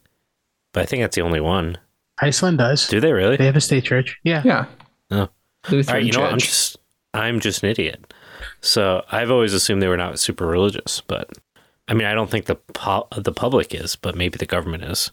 [0.73, 1.79] But I think that's the only one.
[2.21, 2.89] Iceland does.
[2.89, 3.37] Do they really?
[3.37, 4.19] They have a state church.
[4.25, 4.43] Yeah.
[4.45, 4.67] Yeah.
[5.11, 5.29] Oh.
[5.71, 6.23] Lutheran All right, you know church.
[6.23, 6.33] what?
[6.33, 6.77] I'm just
[7.15, 8.15] I'm just an idiot.
[8.61, 11.31] So I've always assumed they were not super religious, but
[11.89, 15.11] I mean, I don't think the pu- the public is, but maybe the government is.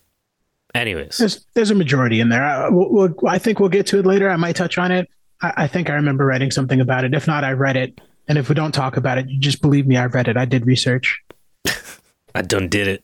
[0.76, 2.43] Anyways, There's there's a majority in there.
[2.43, 4.30] I, we'll, we'll, I think we'll get to it later.
[4.30, 5.10] I might touch on it.
[5.41, 7.13] I, I think I remember writing something about it.
[7.13, 8.00] If not, I read it.
[8.28, 9.98] And if we don't talk about it, you just believe me.
[9.98, 10.38] I read it.
[10.38, 11.19] I did research.
[12.36, 13.04] I done did it.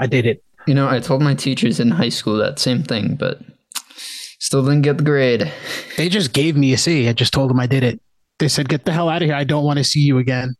[0.00, 0.42] I did it.
[0.66, 3.40] You know, I told my teachers in high school that same thing, but
[4.40, 5.52] still didn't get the grade.
[5.96, 7.08] They just gave me a C.
[7.08, 8.00] I just told them I did it.
[8.38, 9.34] They said, "Get the hell out of here.
[9.34, 10.54] I don't want to see you again."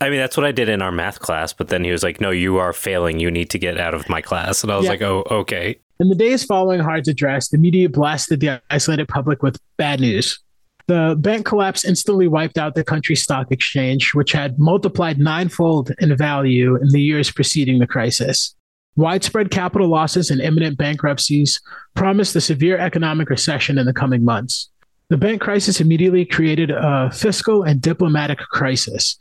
[0.00, 2.20] I mean, that's what I did in our math class, but then he was like,
[2.20, 3.18] "No, you are failing.
[3.18, 4.90] You need to get out of my class." And I was Yeah.
[4.90, 9.42] like, "Oh, okay." In the days following Hard's address, the media blasted the isolated public
[9.42, 10.38] with bad news.
[10.86, 16.16] The bank collapse instantly wiped out the country's stock exchange, which had multiplied ninefold in
[16.16, 18.54] value in the years preceding the crisis.
[18.98, 21.60] Widespread capital losses and imminent bankruptcies
[21.94, 24.70] promised a severe economic recession in the coming months.
[25.08, 29.16] The bank crisis immediately created a fiscal and diplomatic crisis.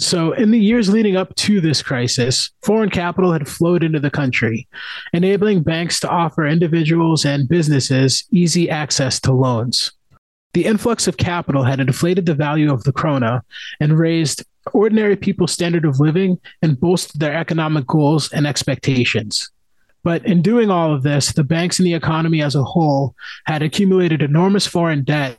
[0.00, 4.10] So, in the years leading up to this crisis, foreign capital had flowed into the
[4.10, 4.66] country,
[5.12, 9.92] enabling banks to offer individuals and businesses easy access to loans.
[10.54, 13.42] The influx of capital had inflated the value of the krona
[13.78, 14.42] and raised
[14.72, 19.50] ordinary people's standard of living and bolstered their economic goals and expectations.
[20.02, 23.62] But in doing all of this, the banks and the economy as a whole had
[23.62, 25.38] accumulated enormous foreign debt,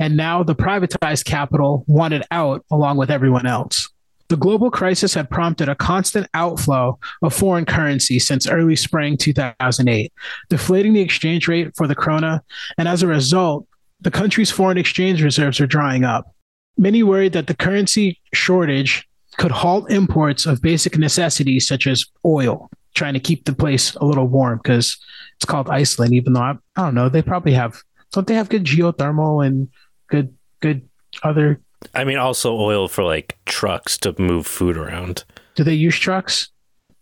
[0.00, 3.88] and now the privatized capital wanted out along with everyone else.
[4.28, 10.12] The global crisis had prompted a constant outflow of foreign currency since early spring 2008,
[10.48, 12.40] deflating the exchange rate for the krona,
[12.78, 13.66] and as a result,
[14.00, 16.34] the country's foreign exchange reserves are drying up.
[16.76, 19.06] Many worried that the currency shortage
[19.38, 24.04] could halt imports of basic necessities such as oil, trying to keep the place a
[24.04, 24.98] little warm because
[25.36, 28.48] it's called Iceland, even though I, I don't know, they probably have, don't they have
[28.48, 29.68] good geothermal and
[30.08, 30.88] good, good
[31.22, 31.60] other,
[31.94, 36.48] I mean, also oil for like trucks to move food around do they use trucks?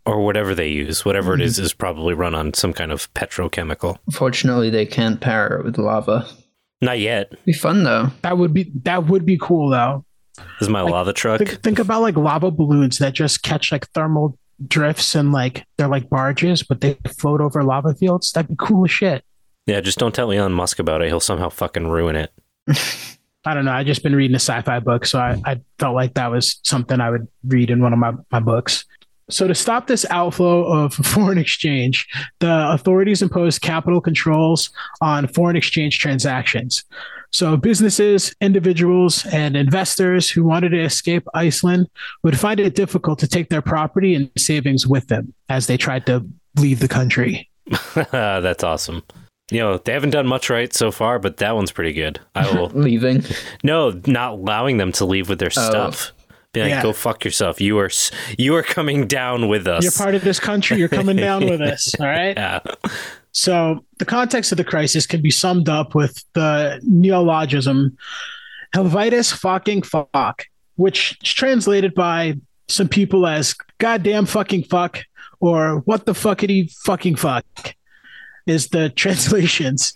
[0.08, 1.04] or whatever they use.
[1.04, 1.44] Whatever it mm-hmm.
[1.44, 3.98] is, is probably run on some kind of petrochemical.
[4.10, 6.26] Fortunately, they can't power it with lava.
[6.80, 7.32] Not yet.
[7.44, 8.10] Be fun though.
[8.22, 10.04] That would be, that would be cool though.
[10.36, 11.38] This is my lava truck.
[11.38, 15.88] Think, think about like lava balloons that just catch like thermal drifts and like they're
[15.88, 18.32] like barges, but they float over lava fields.
[18.32, 19.24] That'd be cool as shit.
[19.66, 21.08] Yeah, just don't tell Elon Musk about it.
[21.08, 22.32] He'll somehow fucking ruin it.
[23.44, 23.72] I don't know.
[23.72, 27.00] I just been reading a sci-fi book, so I, I felt like that was something
[27.00, 28.84] I would read in one of my, my books.
[29.30, 32.06] So to stop this outflow of foreign exchange,
[32.40, 36.84] the authorities imposed capital controls on foreign exchange transactions.
[37.30, 41.88] So businesses, individuals, and investors who wanted to escape Iceland
[42.22, 46.06] would find it difficult to take their property and savings with them as they tried
[46.06, 47.50] to leave the country.
[47.94, 49.02] That's awesome.
[49.50, 52.20] You know, they haven't done much right so far, but that one's pretty good.
[52.34, 52.68] I will.
[52.68, 53.24] Leaving.
[53.62, 55.70] no, not allowing them to leave with their oh.
[55.70, 56.12] stuff.
[56.54, 56.82] Be like, Yeah.
[56.82, 57.60] go fuck yourself.
[57.60, 57.90] You are
[58.38, 59.82] you are coming down with us.
[59.82, 60.78] You're part of this country.
[60.78, 61.94] You're coming down with us.
[62.00, 62.36] All right.
[62.36, 62.60] yeah.
[63.32, 67.96] So the context of the crisis can be summed up with the neologism
[68.74, 70.44] Helvitis fucking fuck,
[70.76, 72.34] which is translated by
[72.68, 75.00] some people as goddamn fucking fuck
[75.40, 77.44] or what the fuckity fucking fuck
[78.48, 79.94] is the translations.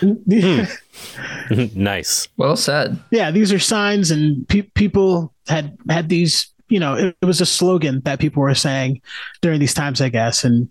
[1.74, 2.28] nice.
[2.36, 2.98] Well said.
[3.10, 6.50] yeah, these are signs, and pe- people had had these.
[6.68, 9.02] You know, it, it was a slogan that people were saying
[9.42, 10.70] during these times, I guess, and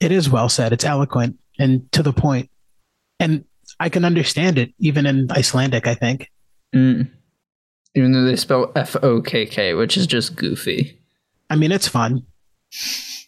[0.00, 0.72] it is well said.
[0.72, 2.50] It's eloquent and to the point,
[3.20, 3.44] and
[3.78, 5.86] I can understand it even in Icelandic.
[5.86, 6.30] I think.
[6.74, 7.10] Mm.
[7.94, 11.00] Even though they spell F O K K, which is just goofy.
[11.48, 12.24] I mean, it's fun.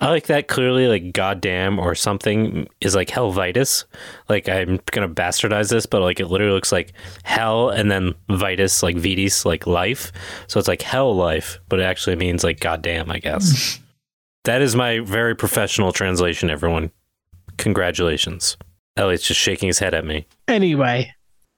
[0.01, 3.85] I like that clearly, like goddamn or something is like Helvitis.
[4.29, 6.93] Like I'm gonna bastardize this, but like it literally looks like
[7.25, 10.13] hell and then vitus, like vitis, like life.
[10.47, 13.81] So it's like hell life, but it actually means like goddamn, I guess.
[14.45, 16.93] that is my very professional translation, everyone.
[17.57, 18.57] Congratulations.
[18.97, 20.27] Elliot's just shaking his head at me.
[20.47, 21.13] Anyway,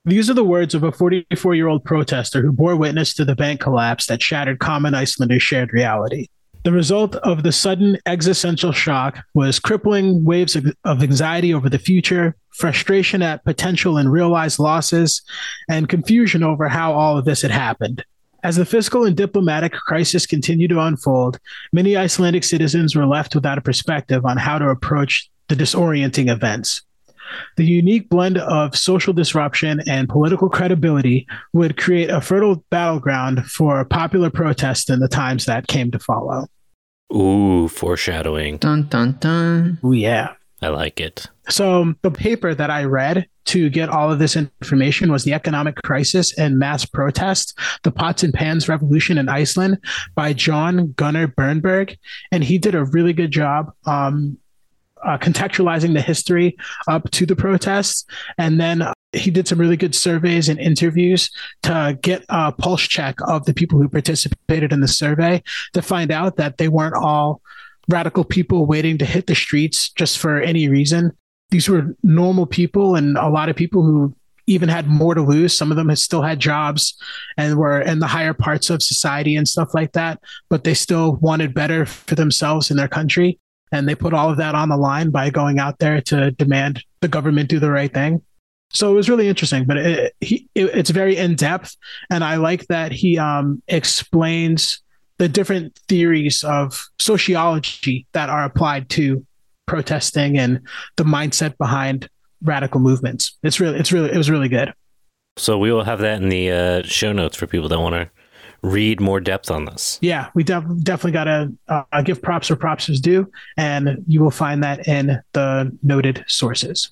[0.07, 3.37] these are the words of a 44 year old protester who bore witness to the
[3.37, 6.29] bank collapse that shattered common Icelanders' shared reality.
[6.63, 12.37] The result of the sudden existential shock was crippling waves of- anxiety over the future,
[12.51, 15.23] frustration at potential and realized losses,
[15.71, 18.05] and confusion over how all of this had happened.
[18.43, 21.39] As the fiscal and diplomatic crisis continued to unfold,
[21.73, 26.83] many Icelandic citizens were left without a perspective on how to approach the disorienting events.
[27.57, 33.85] The unique blend of social disruption and political credibility would create a fertile battleground for
[33.85, 36.47] popular protest in the times that came to follow.
[37.15, 38.59] Ooh, foreshadowing.
[38.59, 39.79] Dun dun dun.
[39.83, 40.35] Oh, yeah.
[40.63, 41.27] I like it.
[41.49, 45.77] So, the paper that I read to get all of this information was The Economic
[45.83, 49.79] Crisis and Mass Protest The Pots and Pans Revolution in Iceland
[50.15, 51.97] by John Gunnar Bernburg.
[52.31, 54.39] And he did a really good job um,
[55.05, 56.57] uh, contextualizing the history
[56.89, 58.05] up to the protests.
[58.39, 61.31] And then he did some really good surveys and interviews
[61.63, 66.11] to get a pulse check of the people who participated in the survey to find
[66.11, 67.41] out that they weren't all
[67.89, 71.13] radical people waiting to hit the streets just for any reason.
[71.51, 74.15] These were normal people and a lot of people who
[74.47, 75.57] even had more to lose.
[75.57, 76.95] Some of them had still had jobs
[77.37, 81.17] and were in the higher parts of society and stuff like that, but they still
[81.17, 83.39] wanted better for themselves and their country.
[83.73, 86.85] And they put all of that on the line by going out there to demand
[87.01, 88.23] the government do the right thing.
[88.73, 91.77] So it was really interesting, but it, he, it, it's very in depth.
[92.09, 94.81] And I like that he um, explains
[95.19, 99.27] the different theories of sociology that are applied to
[99.67, 100.61] protesting and
[100.97, 102.09] the mindset behind
[102.43, 103.37] radical movements.
[103.43, 104.73] It's really, it's really, it was really good.
[105.37, 108.11] So we will have that in the uh, show notes for people that want to
[108.63, 109.99] read more depth on this.
[110.03, 114.23] Yeah, we def- definitely got to uh, give props where props is due, and you
[114.23, 116.91] will find that in the noted sources.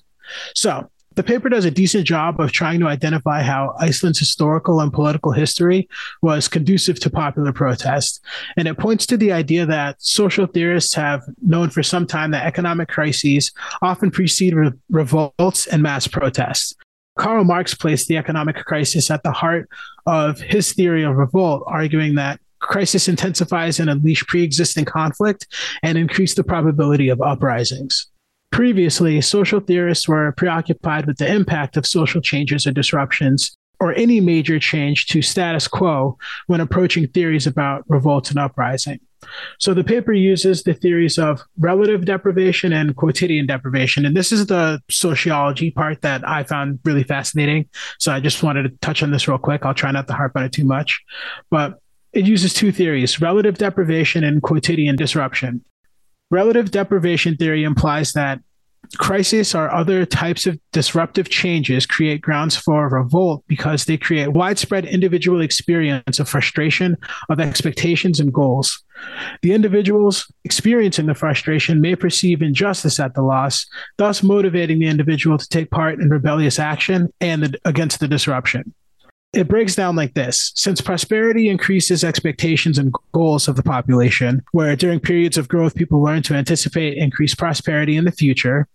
[0.55, 4.93] So The paper does a decent job of trying to identify how Iceland's historical and
[4.93, 5.89] political history
[6.21, 8.23] was conducive to popular protest.
[8.55, 12.45] And it points to the idea that social theorists have known for some time that
[12.45, 13.51] economic crises
[13.81, 16.73] often precede re- revolts and mass protests.
[17.19, 19.69] Karl Marx placed the economic crisis at the heart
[20.05, 25.45] of his theory of revolt, arguing that crisis intensifies and unleash pre-existing conflict
[25.83, 28.07] and increase the probability of uprisings.
[28.51, 34.19] Previously, social theorists were preoccupied with the impact of social changes or disruptions or any
[34.19, 38.99] major change to status quo when approaching theories about revolt and uprising.
[39.57, 44.05] So the paper uses the theories of relative deprivation and quotidian deprivation.
[44.05, 47.67] And this is the sociology part that I found really fascinating.
[47.99, 49.65] So I just wanted to touch on this real quick.
[49.65, 51.01] I'll try not to harp on it too much.
[51.49, 51.79] But
[52.13, 55.63] it uses two theories relative deprivation and quotidian disruption.
[56.31, 58.39] Relative deprivation theory implies that
[58.97, 64.85] crises or other types of disruptive changes create grounds for revolt because they create widespread
[64.85, 66.97] individual experience of frustration
[67.29, 68.83] of expectations and goals.
[69.41, 73.65] The individuals experiencing the frustration may perceive injustice at the loss,
[73.97, 78.73] thus motivating the individual to take part in rebellious action and the, against the disruption.
[79.31, 84.75] It breaks down like this Since prosperity increases expectations and goals of the population, where
[84.75, 88.67] during periods of growth, people learn to anticipate increased prosperity in the future,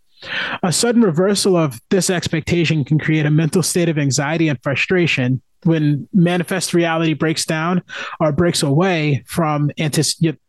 [0.63, 5.43] a sudden reversal of this expectation can create a mental state of anxiety and frustration
[5.65, 7.83] when manifest reality breaks down
[8.21, 9.71] or breaks away from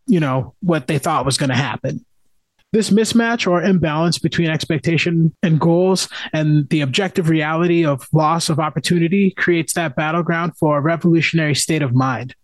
[0.07, 2.05] you know, what they thought was going to happen.
[2.71, 8.59] This mismatch or imbalance between expectation and goals and the objective reality of loss of
[8.59, 12.35] opportunity creates that battleground for a revolutionary state of mind.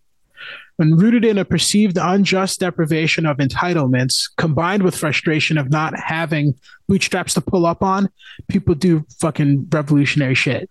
[0.76, 6.54] When rooted in a perceived unjust deprivation of entitlements, combined with frustration of not having
[6.88, 8.08] bootstraps to pull up on,
[8.48, 10.70] people do fucking revolutionary shit.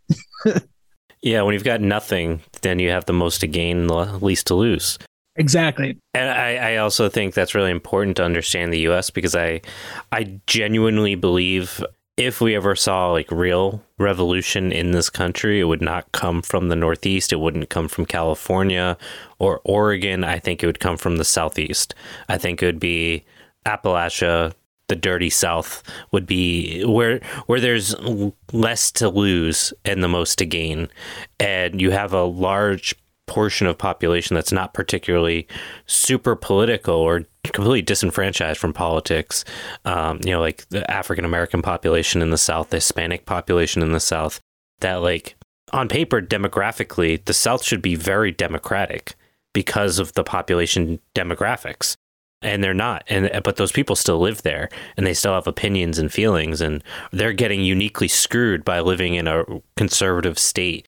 [1.22, 4.56] yeah, when you've got nothing, then you have the most to gain, the least to
[4.56, 4.98] lose.
[5.38, 5.98] Exactly.
[6.14, 9.62] And I, I also think that's really important to understand the US because I
[10.12, 11.84] I genuinely believe
[12.26, 16.70] if we ever saw like real revolution in this country, it would not come from
[16.70, 17.34] the Northeast.
[17.34, 18.98] It wouldn't come from California
[19.40, 20.24] or Oregon.
[20.24, 21.96] I think it would come from the Southeast.
[22.30, 23.24] I think it would be
[23.66, 24.54] Appalachia,
[24.88, 27.96] the dirty South would be where where there's
[28.52, 30.90] less to lose and the most to gain,
[31.40, 35.48] and you have a large portion of population that's not particularly
[35.86, 39.44] super political or completely disenfranchised from politics.
[39.86, 43.92] Um, you know, like the African American population in the South, the Hispanic population in
[43.92, 44.40] the South,
[44.80, 45.36] that like
[45.74, 49.16] on paper, demographically, the South should be very democratic
[49.54, 51.96] because of the population demographics.
[52.44, 56.00] And they're not, and but those people still live there, and they still have opinions
[56.00, 59.46] and feelings, and they're getting uniquely screwed by living in a
[59.78, 60.88] conservative state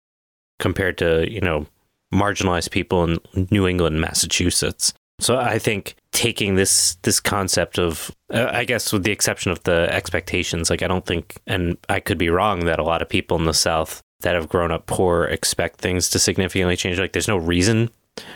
[0.57, 1.67] compared to you know
[2.11, 3.19] marginalized people in
[3.51, 4.95] New England, Massachusetts.
[5.19, 9.61] So I think taking this this concept of uh, I guess with the exception of
[9.63, 13.09] the expectations, like I don't think and I could be wrong that a lot of
[13.09, 16.99] people in the South that have grown up poor expect things to significantly change.
[16.99, 17.89] Like there's no reason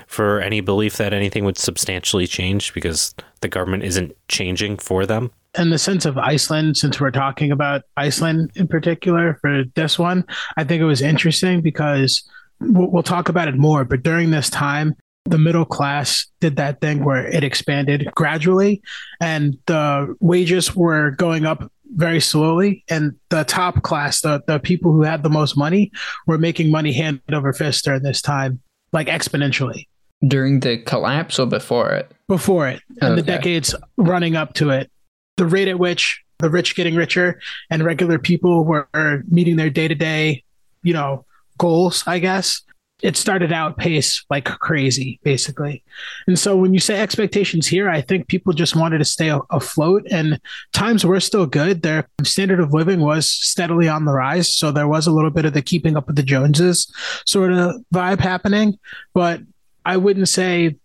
[0.08, 5.32] for any belief that anything would substantially change because the government isn't changing for them.
[5.58, 10.26] In the sense of Iceland, since we're talking about Iceland in particular for this one,
[10.58, 12.28] I think it was interesting because
[12.60, 13.86] we'll talk about it more.
[13.86, 14.96] But during this time,
[15.30, 18.82] the middle class did that thing where it expanded gradually
[19.22, 24.92] and the wages were going up very slowly and the top class the, the people
[24.92, 25.92] who had the most money
[26.26, 28.60] were making money hand over fist during this time
[28.92, 29.88] like exponentially
[30.28, 33.22] during the collapse or before it before it and okay.
[33.22, 34.92] the decades running up to it
[35.38, 40.44] the rate at which the rich getting richer and regular people were meeting their day-to-day
[40.84, 41.26] you know
[41.58, 42.62] goals, I guess.
[43.03, 45.83] It started out pace like crazy, basically.
[46.25, 50.07] And so when you say expectations here, I think people just wanted to stay afloat
[50.10, 50.39] and
[50.73, 51.83] times were still good.
[51.83, 54.51] Their standard of living was steadily on the rise.
[54.51, 56.91] So there was a little bit of the keeping up with the Joneses
[57.25, 58.79] sort of vibe happening.
[59.13, 59.41] But
[59.85, 60.77] I wouldn't say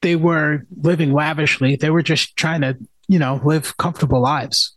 [0.00, 1.76] they were living lavishly.
[1.76, 4.74] They were just trying to, you know, live comfortable lives.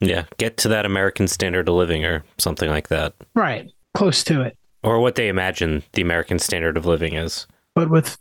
[0.00, 3.14] Yeah, get to that American standard of living or something like that.
[3.34, 3.70] Right.
[3.94, 7.46] Close to it or what they imagine the American standard of living is.
[7.74, 8.18] But with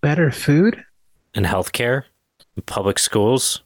[0.00, 0.84] better food
[1.34, 2.04] and healthcare,
[2.66, 3.62] public schools.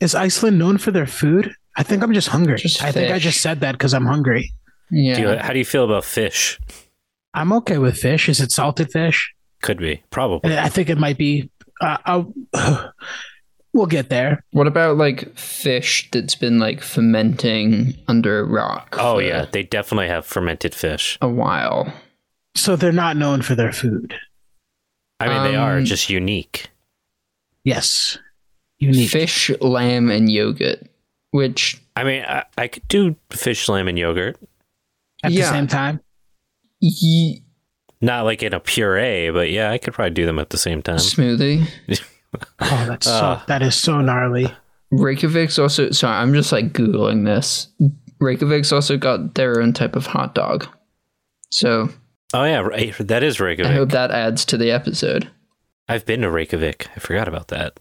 [0.00, 1.52] Is Iceland known for their food?
[1.76, 2.56] I think I'm just hungry.
[2.58, 4.52] Just I think I just said that because I'm hungry.
[4.90, 5.14] Yeah.
[5.14, 6.58] Do you, how do you feel about fish?
[7.34, 8.28] I'm okay with fish.
[8.28, 9.34] Is it salted fish?
[9.62, 10.56] Could be, probably.
[10.56, 11.50] I think it might be.
[11.80, 12.24] Uh,
[13.72, 14.44] we'll get there.
[14.52, 18.96] What about like fish that's been like fermenting under a rock?
[18.98, 21.18] Oh yeah, they definitely have fermented fish.
[21.20, 21.92] a while.
[22.56, 24.14] So they're not known for their food.
[25.20, 26.68] I mean, they are Um, just unique.
[27.64, 28.18] Yes.
[28.78, 29.10] Unique.
[29.10, 30.82] Fish, lamb, and yogurt.
[31.32, 34.36] Which I mean, I, I could do fish, lamb, and yogurt.
[35.22, 35.44] At yeah.
[35.44, 36.00] the same time.
[36.80, 37.42] ye-
[38.00, 40.80] Not like in a puree, but yeah, I could probably do them at the same
[40.82, 40.96] time.
[40.96, 41.68] smoothie.
[42.60, 43.42] Oh, that's so Uh.
[43.46, 44.52] that is so gnarly.
[44.92, 47.68] Reykjavik's also sorry, I'm just like googling this.
[48.20, 50.66] Reykjavik's also got their own type of hot dog.
[51.50, 51.90] So
[52.32, 52.94] Oh yeah, right.
[52.98, 53.70] That is Reykjavik.
[53.72, 55.28] I hope that adds to the episode.
[55.88, 56.88] I've been to Reykjavik.
[56.94, 57.78] I forgot about that.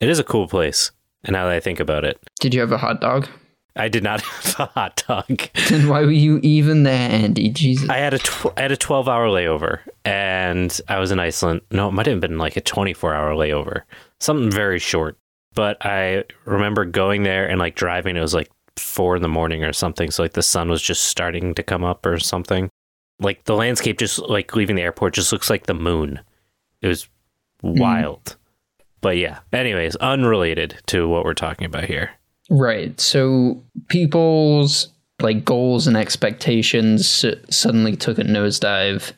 [0.00, 0.90] It is a cool place.
[1.24, 3.28] And now that I think about it, Did you have a hot dog?
[3.76, 5.48] I did not have a hot dog.
[5.68, 7.48] Then why were you even there, Andy?
[7.48, 7.88] Jesus.
[7.88, 11.62] I had a tw- I had a 12 hour layover and I was in Iceland.
[11.70, 13.82] No, it might have been like a 24 hour layover.
[14.20, 15.16] Something very short.
[15.54, 18.16] But I remember going there and like driving.
[18.16, 20.10] It was like four in the morning or something.
[20.10, 22.70] So like the sun was just starting to come up or something.
[23.20, 26.20] Like the landscape just like leaving the airport just looks like the moon.
[26.80, 27.08] It was
[27.60, 27.78] hmm.
[27.78, 28.36] wild.
[29.00, 32.12] But yeah, anyways, unrelated to what we're talking about here.
[32.52, 33.00] Right.
[33.00, 34.88] So people's
[35.20, 39.12] like goals and expectations suddenly took a nosedive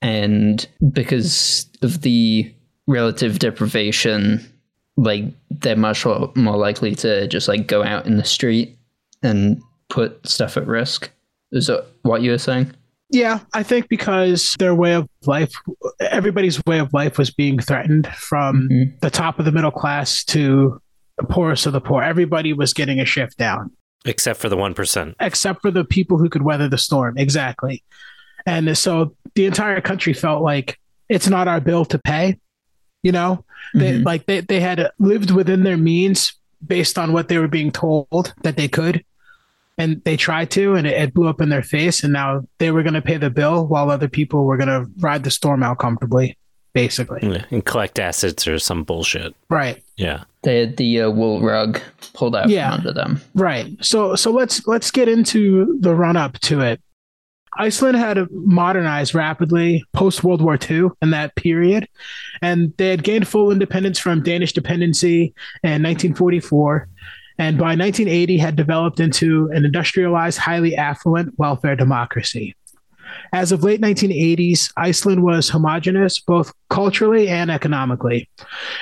[0.00, 2.50] and because of the
[2.86, 4.50] relative deprivation
[4.96, 8.78] like they're much more more likely to just like go out in the street
[9.22, 9.60] and
[9.90, 11.10] put stuff at risk.
[11.52, 12.72] Is that what you were saying?
[13.10, 15.52] Yeah, I think because their way of life,
[16.00, 19.00] everybody's way of life was being threatened from Mhm.
[19.00, 20.80] the top of the middle class to
[21.18, 22.02] the poorest of the poor.
[22.02, 23.70] Everybody was getting a shift down,
[24.04, 25.14] Except for the 1%.
[25.20, 27.18] except for the people who could weather the storm.
[27.18, 27.82] Exactly.
[28.46, 32.38] And so the entire country felt like it's not our bill to pay.
[33.02, 33.44] You know,
[33.74, 34.04] they Mhm.
[34.04, 36.34] like they, they had lived within their means
[36.66, 39.04] based on what they were being told that they could.
[39.76, 42.02] And they tried to, and it, it blew up in their face.
[42.02, 44.90] And now they were going to pay the bill while other people were going to
[44.98, 46.36] ride the storm out comfortably,
[46.74, 47.44] basically.
[47.52, 49.36] And collect assets or some bullshit.
[49.48, 49.82] Right.
[49.98, 50.22] Yeah.
[50.44, 51.80] They had the uh, wool rug
[52.14, 52.70] pulled out Yeah.
[52.70, 53.20] from under them.
[53.34, 53.66] Right.
[53.80, 56.80] So so let's let's get into the run up to it.
[57.58, 61.88] Iceland had modernized rapidly post World War II in that period,
[62.40, 65.34] and they had gained full independence from Danish dependency
[65.64, 66.88] in 1944,
[67.38, 72.54] and by 1980 had developed into an industrialized, highly affluent welfare democracy.
[73.32, 78.28] As of late 1980s, Iceland was homogenous both culturally and economically.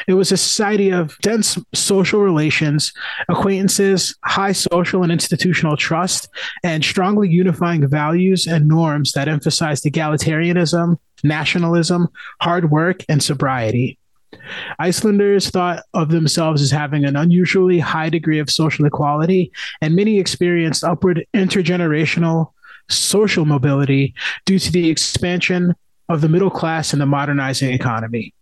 [0.06, 2.92] It was a society of dense social relations,
[3.28, 6.28] acquaintances, high social and institutional trust,
[6.62, 12.08] and strongly unifying values and norms that emphasized egalitarianism, nationalism,
[12.40, 13.98] hard work, and sobriety.
[14.78, 20.18] Icelanders thought of themselves as having an unusually high degree of social equality, and many
[20.18, 22.52] experienced upward intergenerational
[22.88, 24.14] social mobility
[24.44, 25.74] due to the expansion
[26.08, 28.32] of the middle class and the modernizing economy.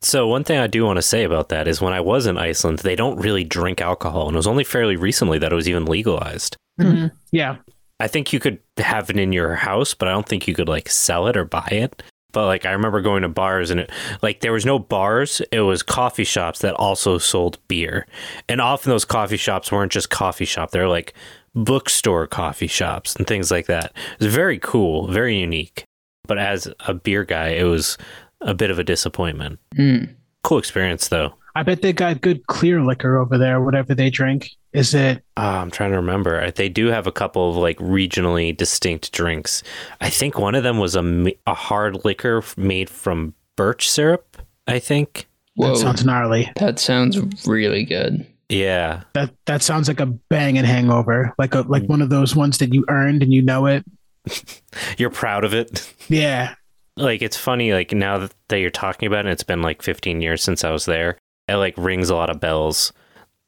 [0.00, 2.36] So one thing I do want to say about that is when I was in
[2.36, 5.68] Iceland, they don't really drink alcohol, and it was only fairly recently that it was
[5.68, 6.56] even legalized.
[6.80, 6.96] Mm-hmm.
[6.96, 7.16] Mm-hmm.
[7.30, 7.56] Yeah.
[8.00, 10.68] I think you could have it in your house, but I don't think you could
[10.68, 12.02] like sell it or buy it.
[12.32, 15.60] But like I remember going to bars and it like there was no bars, it
[15.60, 18.06] was coffee shops that also sold beer.
[18.48, 21.14] And often those coffee shops weren't just coffee shop, they're like
[21.54, 23.92] bookstore coffee shops and things like that.
[24.18, 25.84] It was very cool, very unique.
[26.26, 27.98] But as a beer guy, it was
[28.40, 29.58] a bit of a disappointment.
[29.76, 30.14] Mm.
[30.42, 31.34] Cool experience though.
[31.54, 34.50] I bet they got good clear liquor over there, whatever they drink.
[34.72, 36.50] Is it Uh, I'm trying to remember.
[36.50, 39.62] They do have a couple of like regionally distinct drinks.
[40.00, 44.38] I think one of them was a, a hard liquor made from birch syrup.
[44.66, 45.28] I think.
[45.56, 46.50] Whoa, that sounds gnarly.
[46.56, 48.26] that sounds really good.
[48.52, 51.32] Yeah, That that sounds like a banging hangover.
[51.38, 51.88] Like a like mm.
[51.88, 53.84] one of those ones that you earned and you know it.
[54.98, 55.92] you're proud of it.
[56.08, 56.54] Yeah.
[56.96, 57.72] like it's funny.
[57.72, 60.70] Like now that, that you're talking about it, it's been like 15 years since I
[60.70, 61.16] was there.
[61.48, 62.92] It like rings a lot of bells.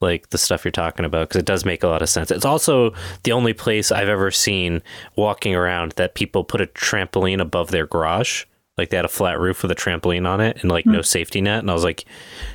[0.01, 2.31] Like the stuff you're talking about, because it does make a lot of sense.
[2.31, 4.83] It's also the only place I've ever seen
[5.17, 8.45] walking around that people put a trampoline above their garage.
[8.77, 11.41] Like they had a flat roof with a trampoline on it and like no safety
[11.41, 11.61] net.
[11.61, 12.05] And I was like,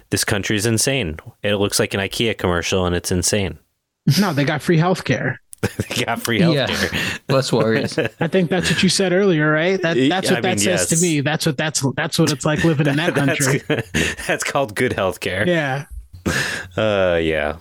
[0.10, 1.18] this country's insane.
[1.44, 3.58] It looks like an IKEA commercial and it's insane.
[4.20, 5.40] No, they got free health care.
[5.62, 6.68] they got free Yeah.
[6.68, 7.20] healthcare.
[7.30, 7.98] Less worries.
[8.20, 9.82] I think that's what you said earlier, right?
[9.82, 11.00] That that's what I that mean, says yes.
[11.00, 11.22] to me.
[11.22, 13.60] That's what that's that's what it's like living in that country.
[13.68, 15.46] that's, that's called good healthcare.
[15.46, 15.86] Yeah.
[16.78, 17.58] Uh, yeah.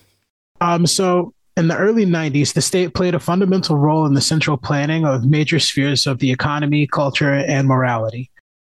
[0.61, 4.56] Um, so in the early 90s, the state played a fundamental role in the central
[4.56, 8.30] planning of major spheres of the economy, culture, and morality.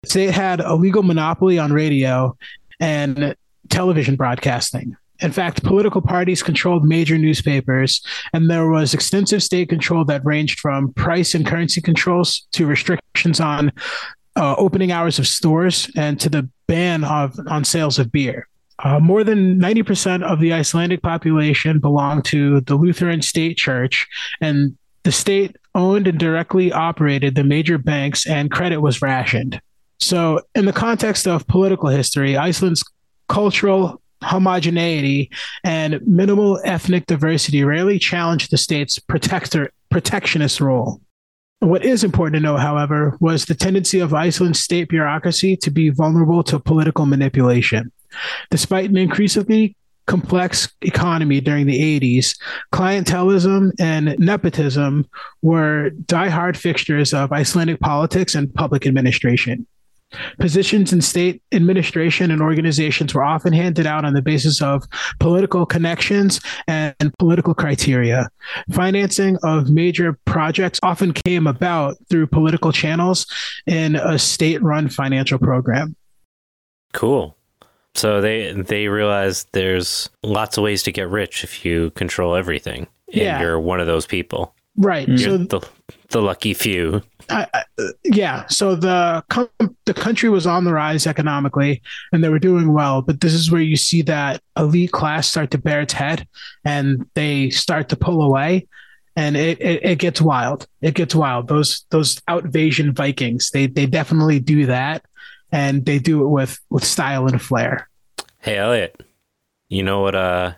[0.02, 2.36] The state had a legal monopoly on radio
[2.78, 3.36] and
[3.68, 4.96] television broadcasting.
[5.20, 8.00] In fact, political parties controlled major newspapers,
[8.32, 13.40] and there was extensive state control that ranged from price and currency controls to restrictions
[13.40, 13.70] on
[14.36, 18.48] uh, opening hours of stores and to the ban of on sales of beer.
[18.78, 24.06] Uh, more than 90% of the Icelandic population belonged to the Lutheran State Church,
[24.40, 29.60] and the state owned and directly operated the major banks, and credit was rationed.
[30.00, 32.82] So, in the context of political history, Iceland's
[33.28, 35.30] cultural homogeneity
[35.64, 41.00] and minimal ethnic diversity rarely challenged the state's protector protectionist role.
[41.60, 45.90] What is important to know, however, was the tendency of Iceland's state bureaucracy to be
[45.90, 47.92] vulnerable to political manipulation.
[48.50, 49.76] Despite an increasingly
[50.06, 52.38] complex economy during the 80s,
[52.72, 55.06] clientelism and nepotism
[55.42, 59.66] were die-hard fixtures of Icelandic politics and public administration.
[60.38, 64.84] Positions in state administration and organizations were often handed out on the basis of
[65.18, 68.28] political connections and political criteria.
[68.72, 73.26] Financing of major projects often came about through political channels
[73.66, 75.94] in a state run financial program.
[76.92, 77.36] Cool.
[77.94, 82.86] So they they realize there's lots of ways to get rich if you control everything.
[83.12, 83.40] And Yeah.
[83.40, 84.54] you're one of those people.
[84.76, 85.08] Right.
[85.08, 85.68] You're So the
[86.10, 87.02] the lucky few.
[87.28, 87.64] I, I,
[88.04, 89.50] yeah, so the com-
[89.84, 93.02] the country was on the rise economically, and they were doing well.
[93.02, 96.26] But this is where you see that elite class start to bear its head,
[96.64, 98.66] and they start to pull away,
[99.16, 100.66] and it, it, it gets wild.
[100.80, 101.48] It gets wild.
[101.48, 105.04] Those those outvasion Vikings, they they definitely do that,
[105.52, 107.88] and they do it with with style and flair.
[108.38, 109.00] Hey Elliot,
[109.68, 110.54] you know what uh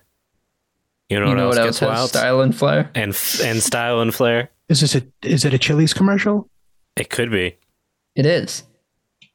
[1.13, 2.09] you know, You what, know else what gets else has wild?
[2.11, 2.91] style and flair?
[2.95, 4.49] and and style and flair?
[4.69, 6.49] Is this a is it a Chili's commercial?
[6.97, 7.57] It could be.
[8.17, 8.65] It is.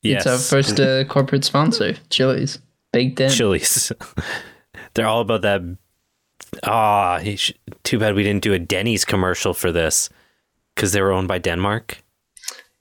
[0.02, 0.26] Yes.
[0.26, 2.60] It's our first uh, corporate sponsor, Chili's.
[2.94, 3.30] Baked in.
[3.30, 3.92] Chili's.
[4.94, 5.62] They're all about that.
[6.64, 7.54] Ah, he sh-
[7.84, 10.10] too bad we didn't do a Denny's commercial for this
[10.76, 11.98] because they were owned by Denmark.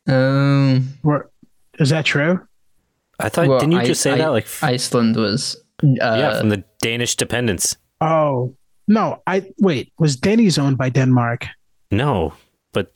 [0.06, 1.30] Um, Or
[1.78, 2.46] is that true?
[3.18, 4.28] I thought, well, didn't you I- just say I- that?
[4.28, 5.56] Like, f- Iceland was.
[5.82, 7.76] Uh, yeah, from the Danish dependence.
[8.00, 8.54] Oh
[8.88, 9.22] no!
[9.26, 9.92] I wait.
[9.98, 11.46] Was Denny's owned by Denmark?
[11.90, 12.34] No,
[12.72, 12.92] but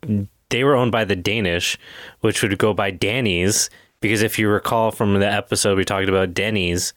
[0.51, 1.79] they were owned by the Danish,
[2.21, 3.71] which would go by Danny's.
[4.01, 6.95] Because if you recall from the episode we talked about Denny's,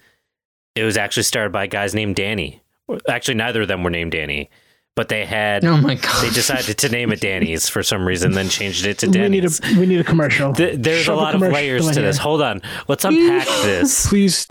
[0.76, 2.62] it was actually started by guys named Danny.
[3.10, 4.50] Actually, neither of them were named Danny,
[4.96, 6.24] but they had oh my god.
[6.24, 9.46] they decided to name it Danny's for some reason, then changed it to We need
[9.46, 10.54] a we need a commercial.
[10.54, 12.18] Th- there's Shove a lot of commercial layers to this.
[12.18, 12.62] Hold on.
[12.88, 14.08] Let's unpack this.
[14.08, 14.48] Please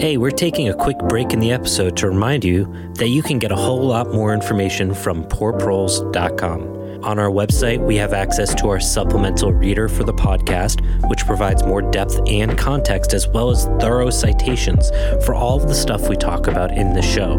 [0.00, 2.64] Hey, we're taking a quick break in the episode to remind you
[2.94, 6.80] that you can get a whole lot more information from poorproles.com.
[7.04, 11.64] On our website, we have access to our supplemental reader for the podcast, which provides
[11.64, 14.90] more depth and context as well as thorough citations
[15.24, 17.36] for all of the stuff we talk about in the show.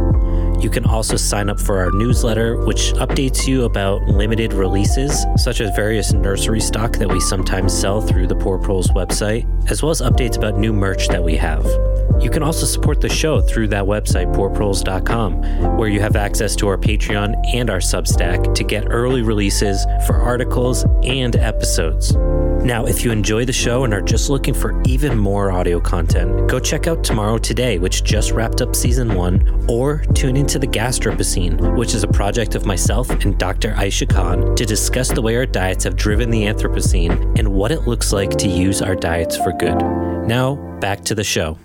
[0.61, 5.59] You can also sign up for our newsletter, which updates you about limited releases, such
[5.59, 9.89] as various nursery stock that we sometimes sell through the Poor Proles website, as well
[9.89, 11.65] as updates about new merch that we have.
[12.21, 16.67] You can also support the show through that website, poorproles.com, where you have access to
[16.67, 22.15] our Patreon and our Substack to get early releases for articles and episodes.
[22.63, 26.47] Now, if you enjoy the show and are just looking for even more audio content,
[26.47, 30.79] go check out Tomorrow Today, which just wrapped up season one, or tune into the
[30.79, 33.71] Gastropocene, which is a project of myself and Dr.
[33.71, 37.87] Aisha Khan to discuss the way our diets have driven the Anthropocene and what it
[37.87, 39.77] looks like to use our diets for good.
[40.27, 41.57] Now, back to the show.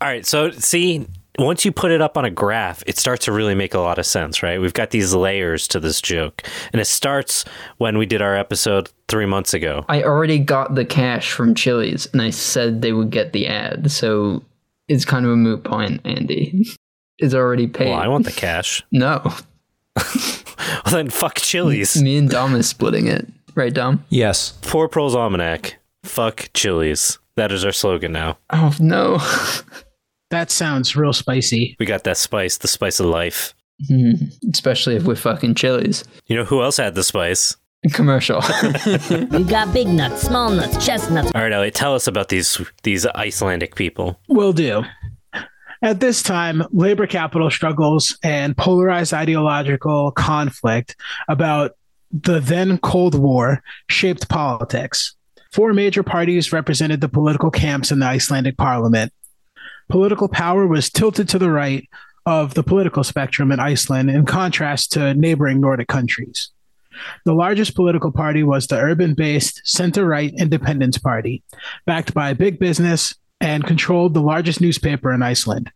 [0.00, 1.06] All right, so see,
[1.38, 3.98] once you put it up on a graph, it starts to really make a lot
[3.98, 4.58] of sense, right?
[4.58, 6.44] We've got these layers to this joke.
[6.72, 7.44] And it starts
[7.76, 9.84] when we did our episode three months ago.
[9.90, 13.90] I already got the cash from Chili's, and I said they would get the ad,
[13.90, 14.42] so
[14.88, 16.00] it's kind of a moot point.
[16.06, 16.66] Andy
[17.22, 17.90] is already paid.
[17.90, 18.82] Well, I want the cash.
[18.92, 19.20] no,
[19.96, 22.00] Well, then fuck Chili's.
[22.02, 24.04] me and Dom is splitting it, right, Dom?
[24.08, 24.58] Yes.
[24.62, 25.76] Poor Proles Almanac.
[26.04, 27.18] Fuck Chili's.
[27.36, 28.38] That is our slogan now.
[28.50, 29.18] Oh no.
[30.30, 31.76] that sounds real spicy.
[31.78, 33.54] We got that spice, the spice of life.
[33.88, 34.12] Hmm,
[34.52, 36.04] Especially if we're fucking Chili's.
[36.26, 37.56] You know who else had the spice?
[37.94, 38.36] Commercial.
[39.10, 43.06] We've got big nuts, small nuts, chestnuts, All right, Elliot, tell us about these these
[43.06, 44.20] Icelandic people.
[44.28, 44.84] Will do.
[45.82, 50.94] At this time, labor capital struggles and polarized ideological conflict
[51.28, 51.72] about
[52.12, 55.16] the then Cold War shaped politics.
[55.50, 59.12] Four major parties represented the political camps in the Icelandic parliament.
[59.88, 61.88] Political power was tilted to the right
[62.26, 66.50] of the political spectrum in Iceland in contrast to neighboring Nordic countries.
[67.24, 71.42] The largest political party was the urban based center right Independence Party,
[71.86, 75.70] backed by big business and controlled the largest newspaper in Iceland.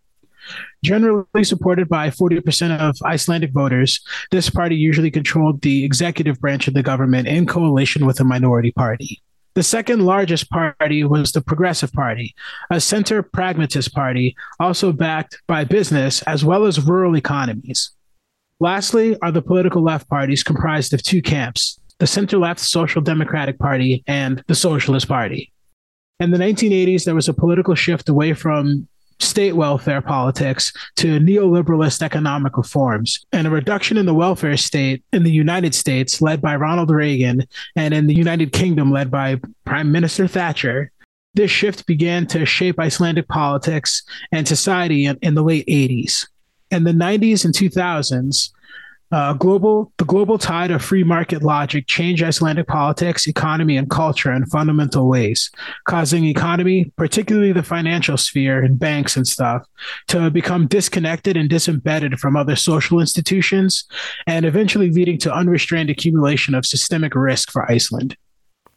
[0.85, 4.01] Generally supported by 40% of Icelandic voters,
[4.31, 8.71] this party usually controlled the executive branch of the government in coalition with a minority
[8.71, 9.21] party.
[9.55, 12.35] The second largest party was the Progressive Party,
[12.71, 17.91] a center pragmatist party also backed by business as well as rural economies.
[18.61, 23.59] Lastly, are the political left parties comprised of two camps the center left Social Democratic
[23.59, 25.51] Party and the Socialist Party.
[26.19, 28.89] In the 1980s, there was a political shift away from
[29.19, 35.25] state welfare politics to neoliberalist economic reforms and a reduction in the welfare state in
[35.25, 37.47] the United States, led by Ronald Reagan,
[37.77, 40.91] and in the United Kingdom, led by Prime Minister Thatcher.
[41.35, 44.03] This shift began to shape Icelandic politics
[44.33, 46.27] and society in, in the late 80s.
[46.71, 48.51] In the 90s and 2000s,
[49.13, 54.33] uh, global, the global tide of free market logic changed Icelandic politics, economy, and culture
[54.33, 55.51] in fundamental ways,
[55.85, 59.67] causing economy, particularly the financial sphere and banks and stuff,
[60.09, 63.85] to become disconnected and disembedded from other social institutions,
[64.27, 68.17] and eventually leading to unrestrained accumulation of systemic risk for Iceland.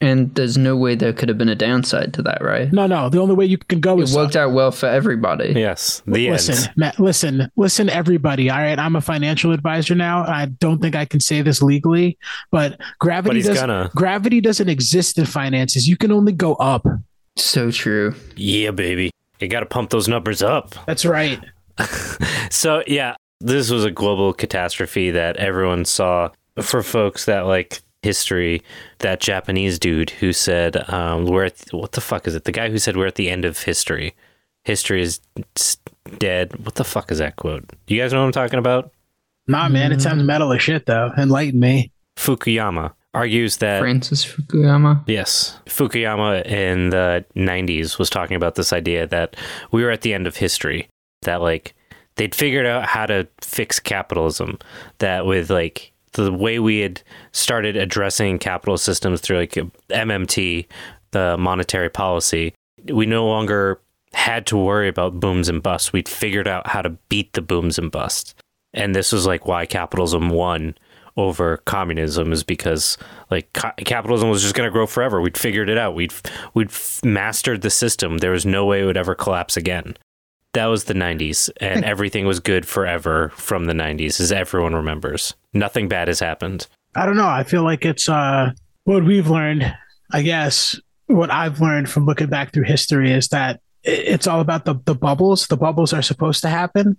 [0.02, 2.72] And there's no way there could have been a downside to that, right?
[2.72, 3.10] No, no.
[3.10, 5.52] The only way you can go It is it worked out well for everybody.
[5.58, 6.74] Yes, the listen, end.
[6.78, 8.50] Matt, listen, listen, everybody.
[8.50, 10.24] All right, I'm a financial advisor now.
[10.24, 12.18] I don't think I can say this legally,
[12.50, 13.68] but But gravity he's doesn't.
[13.68, 13.92] gonna.
[13.94, 15.86] Gravity doesn't exist in finances.
[15.88, 16.88] You can only go up.
[17.36, 18.16] So true.
[18.38, 19.12] Yeah, baby.
[19.42, 20.76] You got to pump those numbers up.
[20.86, 21.40] That's right.
[22.52, 26.30] So, yeah, this was a global catastrophe that everyone saw.
[26.62, 28.62] For folks that like history,
[29.00, 32.70] that Japanese dude who said, um, "We're at what the fuck is it?" The guy
[32.70, 34.16] who said, "We're at the end of history.
[34.64, 35.20] History is
[36.18, 37.66] dead." What the fuck is that quote?
[37.88, 38.92] You guys know what I'm talking about?
[39.48, 41.12] Nah, man, it sounds metal as shit though.
[41.18, 41.92] Enlighten me.
[42.18, 45.04] Fukuyama argues that Francis Fukuyama.
[45.08, 45.58] Yes.
[45.66, 49.36] Fukuyama in the 90s was talking about this idea that
[49.72, 50.88] we were at the end of history,
[51.24, 51.74] that like
[52.16, 54.60] they'd figured out how to fix capitalism,
[55.00, 57.02] that with like the way we had
[57.32, 59.54] started addressing capital systems through like
[59.90, 60.68] MMT,
[61.12, 62.54] the monetary policy,
[62.86, 63.80] we no longer
[64.14, 65.94] had to worry about booms and busts.
[65.94, 68.34] We'd figured out how to beat the booms and busts.
[68.74, 70.76] And this was like why capitalism won
[71.18, 72.98] over communism is because
[73.30, 75.22] like ca- capitalism was just going to grow forever.
[75.22, 75.96] We'd figured it out.
[75.96, 76.14] We'd
[76.54, 76.72] we'd
[77.04, 78.20] mastered the system.
[78.20, 79.98] There was no way it would ever collapse again.
[80.54, 85.36] That was the 90s and everything was good forever from the 90s as everyone remembers.
[85.54, 86.68] Nothing bad has happened.
[86.96, 87.28] I don't know.
[87.28, 88.52] I feel like it's uh
[88.84, 89.72] what we've learned.
[90.12, 94.66] I guess what I've learned from looking back through history is that it's all about
[94.66, 95.48] the the bubbles.
[95.48, 96.98] The bubbles are supposed to happen.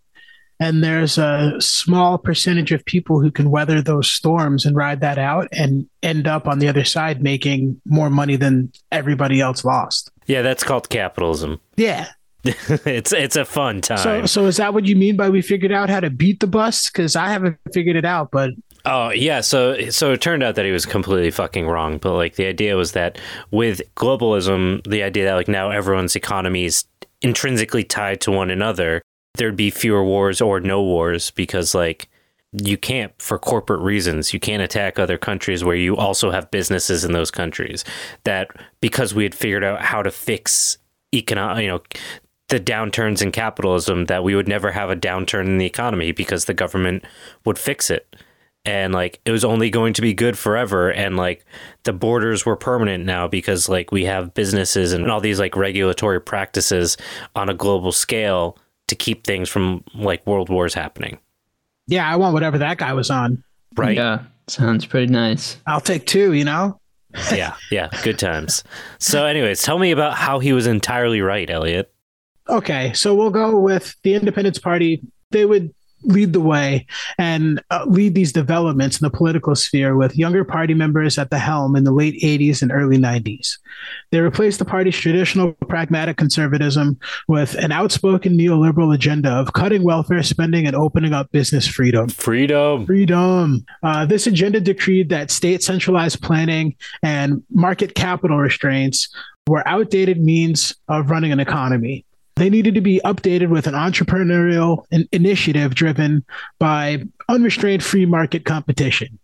[0.63, 5.17] And there's a small percentage of people who can weather those storms and ride that
[5.19, 10.11] out and end up on the other side making more money than everybody else lost.
[10.27, 11.61] Yeah, that's called capitalism.
[11.77, 12.09] Yeah.
[12.87, 13.99] it's it's a fun time.
[13.99, 16.47] so so is that what you mean by we figured out how to beat the
[16.47, 16.89] bus?
[16.89, 18.51] Because I haven't figured it out, but
[18.85, 21.99] Oh yeah, so so it turned out that he was completely fucking wrong.
[21.99, 23.19] But like the idea was that
[23.51, 26.85] with globalism, the idea that like now everyone's economy is
[27.21, 29.03] intrinsically tied to one another,
[29.35, 32.09] there'd be fewer wars or no wars because like
[32.53, 37.05] you can't for corporate reasons you can't attack other countries where you also have businesses
[37.05, 37.85] in those countries
[38.25, 38.49] that
[38.81, 40.77] because we had figured out how to fix
[41.15, 41.81] economic you know
[42.51, 46.45] the downturns in capitalism that we would never have a downturn in the economy because
[46.45, 47.05] the government
[47.45, 48.15] would fix it
[48.65, 51.45] and like it was only going to be good forever and like
[51.85, 56.21] the borders were permanent now because like we have businesses and all these like regulatory
[56.21, 56.97] practices
[57.35, 61.19] on a global scale to keep things from like world wars happening
[61.87, 63.43] yeah, I want whatever that guy was on.
[63.77, 65.57] right Yeah, sounds pretty nice.
[65.67, 66.79] I'll take two, you know?
[67.33, 68.63] yeah yeah good times
[69.01, 71.93] so anyways tell me about how he was entirely right elliot
[72.51, 75.01] Okay, so we'll go with the Independence Party.
[75.31, 75.73] They would
[76.03, 76.87] lead the way
[77.19, 81.39] and uh, lead these developments in the political sphere with younger party members at the
[81.39, 83.59] helm in the late 80s and early 90s.
[84.11, 86.99] They replaced the party's traditional pragmatic conservatism
[87.29, 92.09] with an outspoken neoliberal agenda of cutting welfare spending and opening up business freedom.
[92.09, 93.65] freedom Freedom.
[93.83, 99.09] Uh, this agenda decreed that state centralized planning and market capital restraints
[99.47, 102.05] were outdated means of running an economy.
[102.41, 106.25] They needed to be updated with an entrepreneurial in- initiative driven
[106.59, 109.19] by unrestrained free market competition.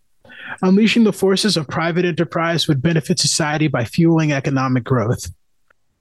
[0.60, 5.32] Unleashing the forces of private enterprise would benefit society by fueling economic growth.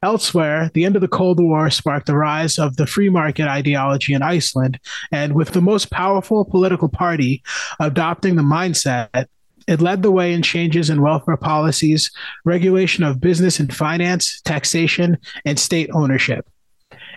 [0.04, 4.14] Elsewhere, the end of the Cold War sparked the rise of the free market ideology
[4.14, 4.78] in Iceland,
[5.10, 7.42] and with the most powerful political party
[7.80, 9.28] adopting the mindset,
[9.70, 12.12] it led the way in changes in welfare policies,
[12.44, 16.46] regulation of business and finance, taxation, and state ownership.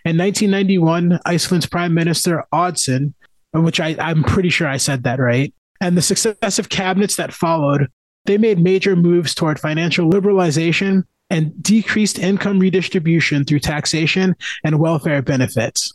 [0.05, 3.12] In 1991, Iceland's Prime Minister Oddsson,
[3.53, 7.88] which I, I'm pretty sure I said that right, and the successive cabinets that followed,
[8.26, 14.34] they made major moves toward financial liberalization and decreased income redistribution through taxation
[14.64, 15.92] and welfare benefits.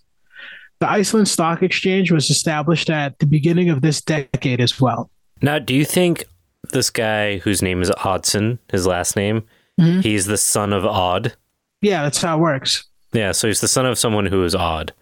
[0.79, 5.09] The Iceland Stock Exchange was established at the beginning of this decade as well.
[5.41, 6.25] Now, do you think
[6.71, 9.43] this guy whose name is Oddsson, his last name,
[9.79, 10.03] Mhm.
[10.03, 11.33] he's the son of Odd?
[11.81, 12.85] Yeah, that's how it works.
[13.13, 14.93] Yeah, so he's the son of someone who is odd.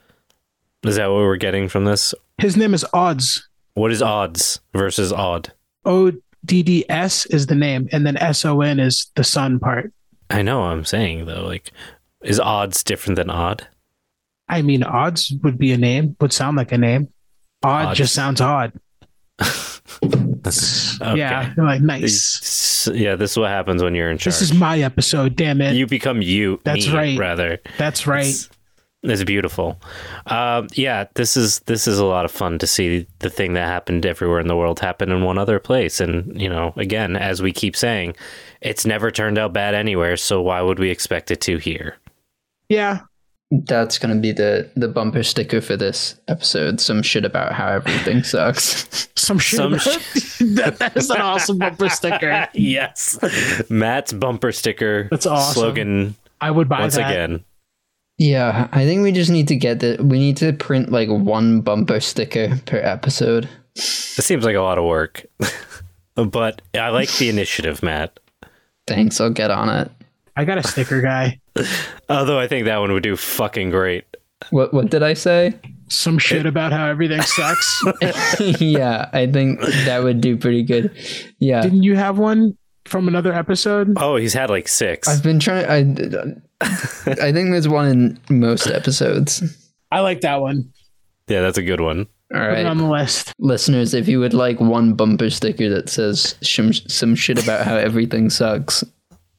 [0.84, 2.14] Is that what we're getting from this?
[2.38, 3.48] His name is Odds.
[3.74, 5.54] What is odds versus odd?
[5.86, 6.12] O
[6.44, 9.94] D D S is the name, and then S O N is the son part.
[10.30, 11.72] I know I'm saying though, like,
[12.22, 13.68] is odds different than odd?
[14.50, 17.08] I mean, odds would be a name, would sound like a name.
[17.64, 17.98] Odd Odds.
[17.98, 18.74] just sounds odd.
[20.46, 21.18] Okay.
[21.18, 22.40] Yeah, like nice.
[22.42, 24.34] S- Yeah, this is what happens when you're in charge.
[24.36, 25.76] This is my episode, damn it.
[25.76, 26.60] you become you.
[26.64, 27.20] That's me, right.
[27.20, 28.26] Rather, That's right.
[28.28, 28.50] It's,
[29.04, 29.82] it's beautiful.
[30.28, 33.66] Um, yeah, this is this is a lot of fun to see the thing that
[33.68, 36.00] happened everywhere in the world happen in one other place.
[36.00, 38.16] And you know, again, as we keep saying,
[38.62, 40.18] it's never turned out bad anywhere.
[40.18, 41.98] So why would we expect it to here?
[42.70, 43.02] Yeah,
[43.54, 46.80] That's gonna be the the bumper sticker for this episode.
[46.80, 49.10] Some shit about how everything sucks.
[49.18, 49.58] some shit.
[49.58, 49.84] Some about-
[50.56, 52.48] that, that is an awesome bumper sticker.
[52.54, 53.20] yes,
[53.70, 55.10] Matt's bumper sticker.
[55.12, 55.54] That's awesome.
[55.54, 57.12] slogan I would buy once that.
[57.12, 57.44] again.
[58.18, 59.98] Yeah, I think we just need to get the.
[60.02, 63.50] We need to print like one bumper sticker per episode.
[63.76, 65.26] This seems like a lot of work,
[66.16, 68.18] but I like the initiative, Matt.
[68.88, 69.92] Thanks, I'll get on it.
[70.38, 71.41] I got a sticker guy.
[72.10, 74.06] Although I think that one would do fucking great.
[74.50, 75.54] What what did I say?
[75.90, 77.84] Some shit about how everything sucks.
[78.62, 80.92] yeah, I think that would do pretty good.
[81.40, 83.94] Yeah, Didn't you have one from another episode?
[83.98, 85.66] Oh, he's had like 6 I've been trying.
[85.66, 86.66] I
[87.08, 87.88] I think there's one
[88.30, 89.44] in most episodes.
[89.92, 90.72] I like that one.
[91.28, 92.08] yeah, that's a good one.
[92.34, 92.50] All right.
[92.56, 93.34] Put it on the list.
[93.40, 97.76] listeners, if you would like one bumper sticker that says some some shit about how
[97.76, 98.84] everything sucks,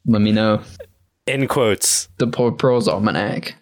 [0.07, 0.61] let me know.
[1.27, 2.09] In quotes.
[2.19, 3.55] The Poor Proles Almanac.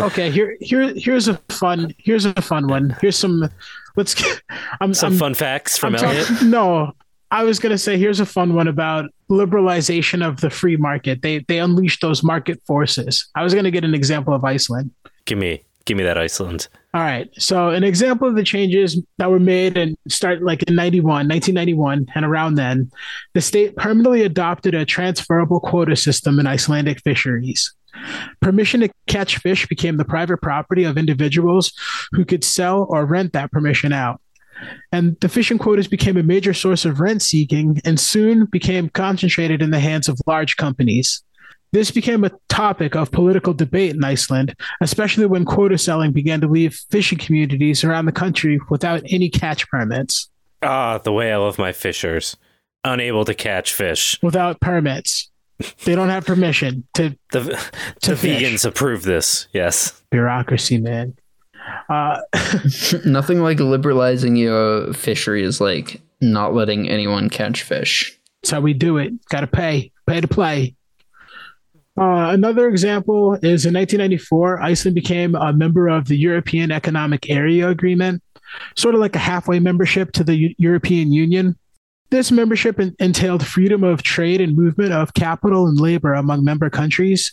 [0.00, 2.96] Okay, here here here's a fun here's a fun one.
[3.00, 3.48] Here's some
[3.96, 4.42] let's get
[4.80, 6.42] I'm, Some I'm fun facts from I'm talk- Elliot.
[6.42, 6.92] no,
[7.30, 11.22] I was gonna say here's a fun one about liberalization of the free market.
[11.22, 13.28] They they unleashed those market forces.
[13.36, 14.90] I was gonna get an example of Iceland.
[15.26, 16.68] give me, give me that Iceland.
[16.94, 17.28] All right.
[17.38, 22.06] So an example of the changes that were made and start like in 91, 1991
[22.14, 22.90] and around then,
[23.34, 27.74] the state permanently adopted a transferable quota system in Icelandic fisheries.
[28.40, 31.72] Permission to catch fish became the private property of individuals
[32.12, 34.20] who could sell or rent that permission out.
[34.92, 39.62] And the fishing quotas became a major source of rent seeking and soon became concentrated
[39.62, 41.22] in the hands of large companies.
[41.74, 46.46] This became a topic of political debate in Iceland, especially when quota selling began to
[46.46, 50.30] leave fishing communities around the country without any catch permits.
[50.62, 52.36] Ah, the way I love my fishers.
[52.84, 54.16] Unable to catch fish.
[54.22, 55.28] Without permits.
[55.84, 57.40] They don't have permission to The,
[58.02, 58.40] To the fish.
[58.40, 59.48] vegans approve this.
[59.52, 60.00] Yes.
[60.12, 61.16] bureaucracy, man.
[61.88, 62.20] Uh,
[63.04, 68.16] Nothing like liberalizing your fishery is like not letting anyone catch fish.
[68.42, 69.12] That's how we do it.
[69.28, 70.76] Got to pay, pay to play.
[71.96, 77.68] Uh, another example is in 1994, Iceland became a member of the European Economic Area
[77.68, 78.20] Agreement,
[78.76, 81.56] sort of like a halfway membership to the Eu- European Union.
[82.10, 86.68] This membership en- entailed freedom of trade and movement of capital and labor among member
[86.68, 87.32] countries,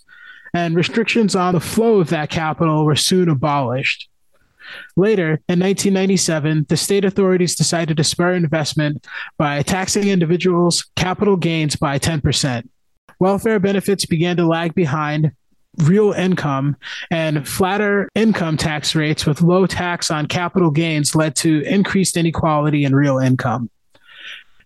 [0.54, 4.10] and restrictions on the flow of that capital were soon abolished.
[4.96, 9.06] Later, in 1997, the state authorities decided to spur investment
[9.38, 12.70] by taxing individuals' capital gains by 10%.
[13.22, 15.32] Welfare benefits began to lag behind
[15.84, 16.76] real income,
[17.12, 22.84] and flatter income tax rates with low tax on capital gains led to increased inequality
[22.84, 23.70] in real income.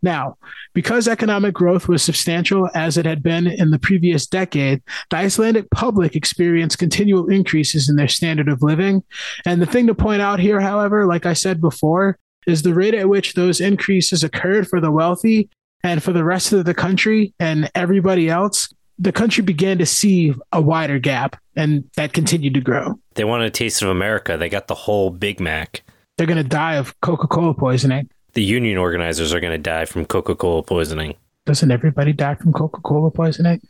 [0.01, 0.37] Now,
[0.73, 5.69] because economic growth was substantial as it had been in the previous decade, the Icelandic
[5.71, 9.03] public experienced continual increases in their standard of living.
[9.45, 12.93] And the thing to point out here, however, like I said before, is the rate
[12.93, 15.49] at which those increases occurred for the wealthy
[15.85, 20.33] and for the rest of the country and everybody else, the country began to see
[20.51, 22.95] a wider gap and that continued to grow.
[23.13, 24.35] They wanted a taste of America.
[24.35, 25.83] They got the whole Big Mac.
[26.17, 28.09] They're going to die of Coca Cola poisoning.
[28.33, 31.15] The union organizers are going to die from Coca Cola poisoning.
[31.45, 33.61] Doesn't everybody die from Coca Cola poisoning?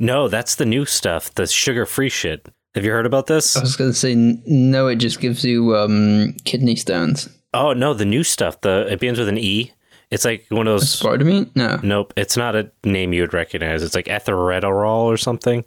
[0.00, 2.48] No, that's the new stuff, the sugar free shit.
[2.74, 3.56] Have you heard about this?
[3.56, 4.88] I was gonna say no.
[4.88, 7.28] It just gives you um, kidney stones.
[7.52, 8.60] Oh no, the new stuff.
[8.62, 9.72] The it begins with an E.
[10.14, 10.84] It's like one of those.
[10.84, 11.50] Aspartame?
[11.56, 11.78] No.
[11.82, 13.82] Nope, it's not a name you would recognize.
[13.82, 15.64] It's like erythritol or something.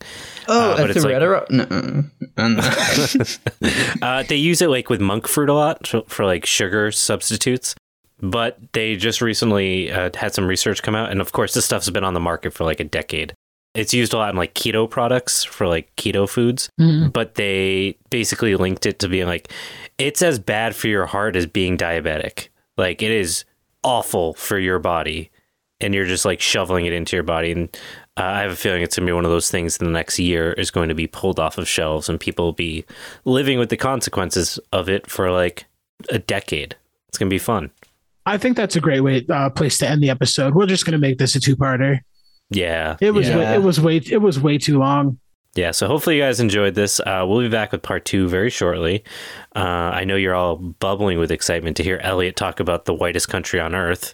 [0.47, 2.03] Oh, Uh, but it's like- no.
[4.01, 4.23] uh.
[4.23, 7.75] They use it like with monk fruit a lot for, for like sugar substitutes.
[8.19, 11.89] But they just recently uh, had some research come out, and of course, this stuff's
[11.91, 13.33] been on the market for like a decade.
[13.75, 17.13] It's used a lot in like keto products for like keto foods, Mhm.
[17.13, 19.51] but they basically linked it to being like
[19.99, 22.47] it's as bad for your heart as being diabetic.
[22.75, 23.45] Like it is
[23.83, 25.29] awful for your body,
[25.79, 27.51] and you're just like shoveling it into your body.
[27.51, 27.69] And
[28.17, 30.17] uh, I have a feeling it's gonna be one of those things in the next
[30.19, 32.85] year is going to be pulled off of shelves, and people will be
[33.25, 35.65] living with the consequences of it for like
[36.09, 36.75] a decade.
[37.09, 37.71] It's gonna be fun.
[38.25, 40.53] I think that's a great way uh, place to end the episode.
[40.53, 41.99] We're just gonna make this a two-parter.
[42.49, 43.37] Yeah, It was Yeah.
[43.37, 45.19] way, it was way it was way too long.
[45.57, 46.99] Yeah, so hopefully you guys enjoyed this.
[46.99, 49.03] Uh, we'll be back with part two very shortly.
[49.55, 53.27] Uh, I know you're all bubbling with excitement to hear Elliot talk about the whitest
[53.27, 54.13] country on earth.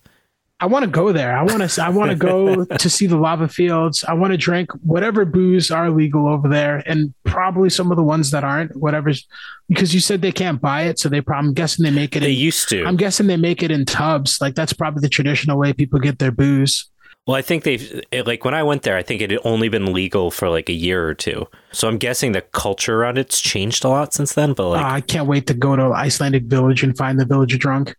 [0.59, 1.35] I want to go there.
[1.35, 1.83] I want to.
[1.83, 4.05] I want to go to see the lava fields.
[4.05, 8.03] I want to drink whatever booze are legal over there, and probably some of the
[8.03, 8.73] ones that aren't.
[8.77, 9.27] Whatever's
[9.67, 11.19] because you said they can't buy it, so they.
[11.19, 12.21] Probably, I'm guessing they make it.
[12.21, 12.85] They In, used to.
[12.85, 14.39] I'm guessing they make it in tubs.
[14.39, 16.89] Like that's probably the traditional way people get their booze.
[17.25, 19.93] Well, I think they've, like, when I went there, I think it had only been
[19.93, 21.47] legal for like a year or two.
[21.71, 24.53] So I'm guessing the culture around it's changed a lot since then.
[24.53, 27.57] But like, Uh, I can't wait to go to Icelandic village and find the village
[27.59, 27.95] drunk.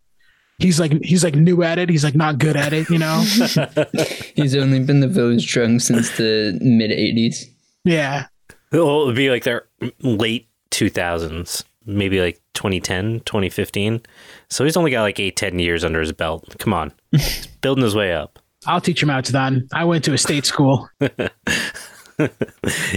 [0.59, 1.89] He's like he's like new at it.
[1.91, 2.89] He's like not good at it.
[2.89, 3.25] You know.
[4.37, 7.45] He's only been the village drunk since the mid 80s.
[7.85, 8.27] yeah.
[8.71, 9.67] well, it would be like their
[10.03, 14.01] late 2000s, maybe like 2010, 2015.
[14.49, 16.55] So he's only got like eight, 10 years under his belt.
[16.61, 16.93] Come on.
[17.11, 18.39] He's building his way up.
[18.67, 19.69] I'll teach him how it's done.
[19.73, 20.89] I went to a state school.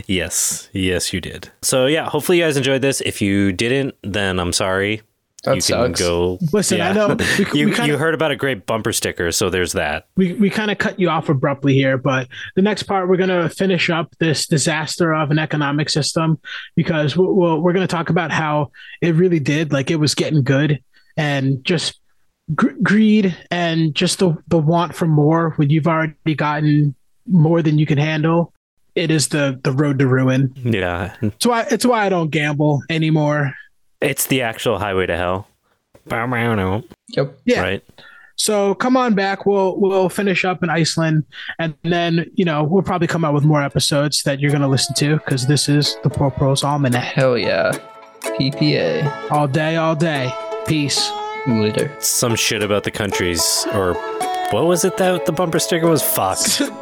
[0.06, 1.50] Yes, yes, you did.
[1.62, 3.02] So yeah, hopefully you guys enjoyed this.
[3.02, 5.02] If you didn't, then I'm sorry.
[5.44, 6.00] That you sucks.
[6.00, 6.40] can go.
[6.52, 9.50] Listen, I know we, you we kind you heard about a great bumper sticker, so
[9.50, 10.08] there's that.
[10.18, 13.30] we, we kind of cut you off abruptly here, but the next part we're going
[13.30, 16.40] to finish up this disaster of an economic system
[16.76, 20.16] because we'll, we'll, we're going to talk about how it really did, like it was
[20.16, 20.84] getting good,
[21.16, 22.00] and just
[22.56, 26.96] gr- greed and just the the want for more when you've already gotten
[27.28, 28.54] more than you can handle.
[28.96, 30.54] It is the the road to ruin.
[30.64, 33.54] Yeah, It's why it's why I don't gamble anymore.
[34.02, 35.48] it's the actual highway to hell.
[36.08, 36.84] Bow, bow, no.
[37.10, 37.38] Yep.
[37.46, 37.62] Yeah.
[37.62, 37.84] Right.
[38.40, 39.46] So come on back.
[39.46, 41.26] We'll we'll finish up in Iceland,
[41.60, 44.96] and then you know we'll probably come out with more episodes that you're gonna listen
[44.96, 47.72] to because this is the Poor Proles Almanac Hell yeah.
[48.22, 49.32] PPA.
[49.32, 50.32] all day, all day.
[50.68, 51.12] Peace.
[51.48, 51.90] Later.
[52.00, 53.94] Some shit about the countries, or
[54.52, 56.04] what was it that the bumper sticker was?
[56.04, 56.38] Fuck.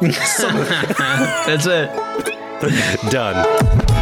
[1.46, 1.90] That's it.
[3.10, 3.95] Done.